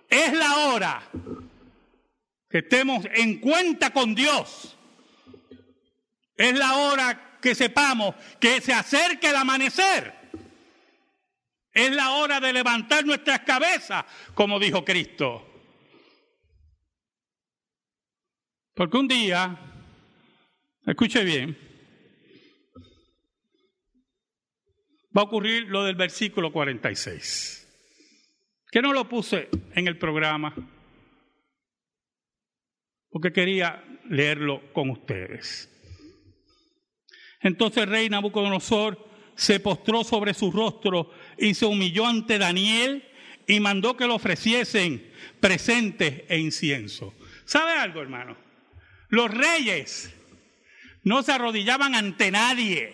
Es 0.09 0.33
la 0.33 0.67
hora 0.67 1.01
que 2.49 2.59
estemos 2.59 3.05
en 3.13 3.39
cuenta 3.39 3.91
con 3.91 4.15
Dios. 4.15 4.76
Es 6.37 6.57
la 6.57 6.75
hora 6.75 7.39
que 7.41 7.55
sepamos 7.55 8.15
que 8.39 8.61
se 8.61 8.71
acerca 8.71 9.29
el 9.29 9.35
amanecer. 9.35 10.13
Es 11.73 11.91
la 11.91 12.11
hora 12.11 12.39
de 12.39 12.53
levantar 12.53 13.05
nuestras 13.05 13.39
cabezas, 13.41 14.05
como 14.33 14.59
dijo 14.59 14.85
Cristo. 14.85 15.43
Porque 18.73 18.97
un 18.97 19.07
día, 19.07 19.59
escuche 20.85 21.23
bien, 21.23 21.57
va 25.15 25.21
a 25.21 25.25
ocurrir 25.25 25.63
lo 25.63 25.83
del 25.83 25.95
versículo 25.95 26.51
46, 26.51 27.67
que 28.71 28.81
no 28.81 28.93
lo 28.93 29.09
puse 29.09 29.49
en 29.73 29.87
el 29.87 29.97
programa, 29.97 30.53
porque 33.09 33.33
quería 33.33 33.83
leerlo 34.09 34.71
con 34.73 34.91
ustedes. 34.91 35.76
Entonces 37.41 37.83
el 37.83 37.89
rey 37.89 38.09
Nabucodonosor 38.09 39.07
se 39.35 39.59
postró 39.59 40.03
sobre 40.03 40.33
su 40.33 40.51
rostro 40.51 41.11
y 41.37 41.53
se 41.53 41.65
humilló 41.65 42.07
ante 42.07 42.37
Daniel 42.37 43.07
y 43.47 43.59
mandó 43.59 43.95
que 43.95 44.07
le 44.07 44.13
ofreciesen 44.13 45.11
presentes 45.39 46.23
e 46.27 46.39
incienso. 46.39 47.13
¿Sabe 47.45 47.71
algo, 47.73 48.01
hermano? 48.01 48.35
Los 49.09 49.31
reyes 49.31 50.13
no 51.03 51.23
se 51.23 51.31
arrodillaban 51.31 51.95
ante 51.95 52.31
nadie, 52.31 52.93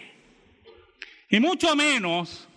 y 1.30 1.40
mucho 1.40 1.76
menos 1.76 2.48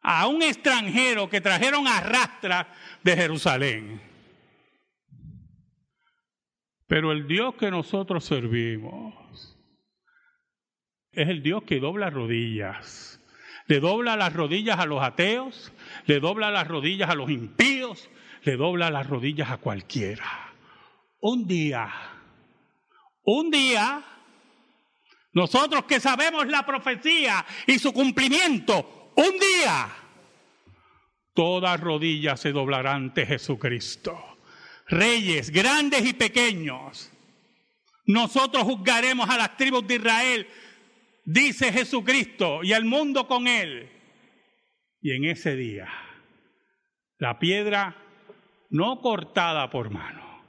a 0.00 0.26
un 0.26 0.42
extranjero 0.42 1.28
que 1.28 1.42
trajeron 1.42 1.86
a 1.86 2.00
rastra 2.00 2.72
de 3.02 3.14
Jerusalén. 3.14 4.00
Pero 6.86 7.12
el 7.12 7.26
Dios 7.26 7.54
que 7.56 7.70
nosotros 7.70 8.24
servimos 8.24 9.51
es 11.12 11.28
el 11.28 11.42
Dios 11.42 11.62
que 11.64 11.78
dobla 11.78 12.10
rodillas. 12.10 13.20
Le 13.66 13.80
dobla 13.80 14.16
las 14.16 14.32
rodillas 14.32 14.78
a 14.78 14.86
los 14.86 15.02
ateos, 15.02 15.72
le 16.06 16.20
dobla 16.20 16.50
las 16.50 16.66
rodillas 16.66 17.10
a 17.10 17.14
los 17.14 17.30
impíos, 17.30 18.10
le 18.42 18.56
dobla 18.56 18.90
las 18.90 19.06
rodillas 19.06 19.50
a 19.50 19.58
cualquiera. 19.58 20.52
Un 21.20 21.46
día, 21.46 21.88
un 23.24 23.50
día, 23.50 24.02
nosotros 25.32 25.84
que 25.84 26.00
sabemos 26.00 26.46
la 26.48 26.66
profecía 26.66 27.44
y 27.66 27.78
su 27.78 27.92
cumplimiento, 27.92 29.12
un 29.14 29.32
día, 29.38 29.88
todas 31.34 31.78
rodillas 31.78 32.40
se 32.40 32.52
doblarán 32.52 33.04
ante 33.04 33.26
Jesucristo. 33.26 34.18
Reyes, 34.88 35.50
grandes 35.50 36.04
y 36.04 36.12
pequeños. 36.14 37.10
Nosotros 38.04 38.64
juzgaremos 38.64 39.30
a 39.30 39.38
las 39.38 39.56
tribus 39.56 39.86
de 39.86 39.94
Israel 39.94 40.48
dice 41.24 41.72
Jesucristo, 41.72 42.62
y 42.62 42.72
al 42.72 42.84
mundo 42.84 43.26
con 43.26 43.46
él. 43.46 43.88
Y 45.00 45.12
en 45.12 45.24
ese 45.24 45.56
día, 45.56 45.88
la 47.18 47.38
piedra 47.38 47.96
no 48.70 49.00
cortada 49.00 49.68
por 49.70 49.90
mano, 49.90 50.44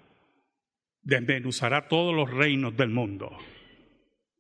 desmenuzará 1.02 1.88
todos 1.88 2.16
los 2.16 2.30
reinos 2.30 2.76
del 2.78 2.90
mundo 2.90 3.38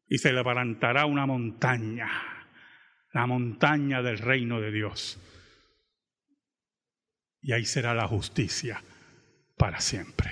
y 0.07 0.17
se 0.17 0.31
levantará 0.31 1.05
una 1.05 1.25
montaña, 1.25 2.09
la 3.11 3.25
montaña 3.25 4.01
del 4.01 4.19
reino 4.19 4.61
de 4.61 4.71
Dios. 4.71 5.19
Y 7.41 7.51
ahí 7.51 7.65
será 7.65 7.93
la 7.93 8.07
justicia 8.07 8.81
para 9.57 9.81
siempre. 9.81 10.29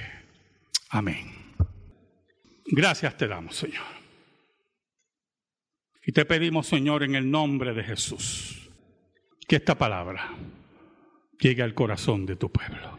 Amén. 0.89 1.55
Gracias 2.67 3.17
te 3.17 3.27
damos, 3.27 3.55
Señor. 3.55 4.00
Y 6.05 6.11
te 6.11 6.25
pedimos, 6.25 6.67
Señor, 6.67 7.03
en 7.03 7.15
el 7.15 7.29
nombre 7.29 7.73
de 7.73 7.83
Jesús, 7.83 8.69
que 9.47 9.57
esta 9.57 9.77
palabra 9.77 10.35
llegue 11.39 11.61
al 11.61 11.73
corazón 11.73 12.25
de 12.25 12.35
tu 12.35 12.51
pueblo. 12.51 12.97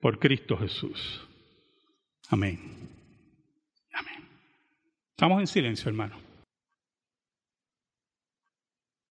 Por 0.00 0.18
Cristo 0.18 0.56
Jesús. 0.56 1.26
Amén. 2.28 2.58
Amén. 3.92 4.28
Estamos 5.10 5.40
en 5.40 5.46
silencio, 5.46 5.88
hermano. 5.88 6.21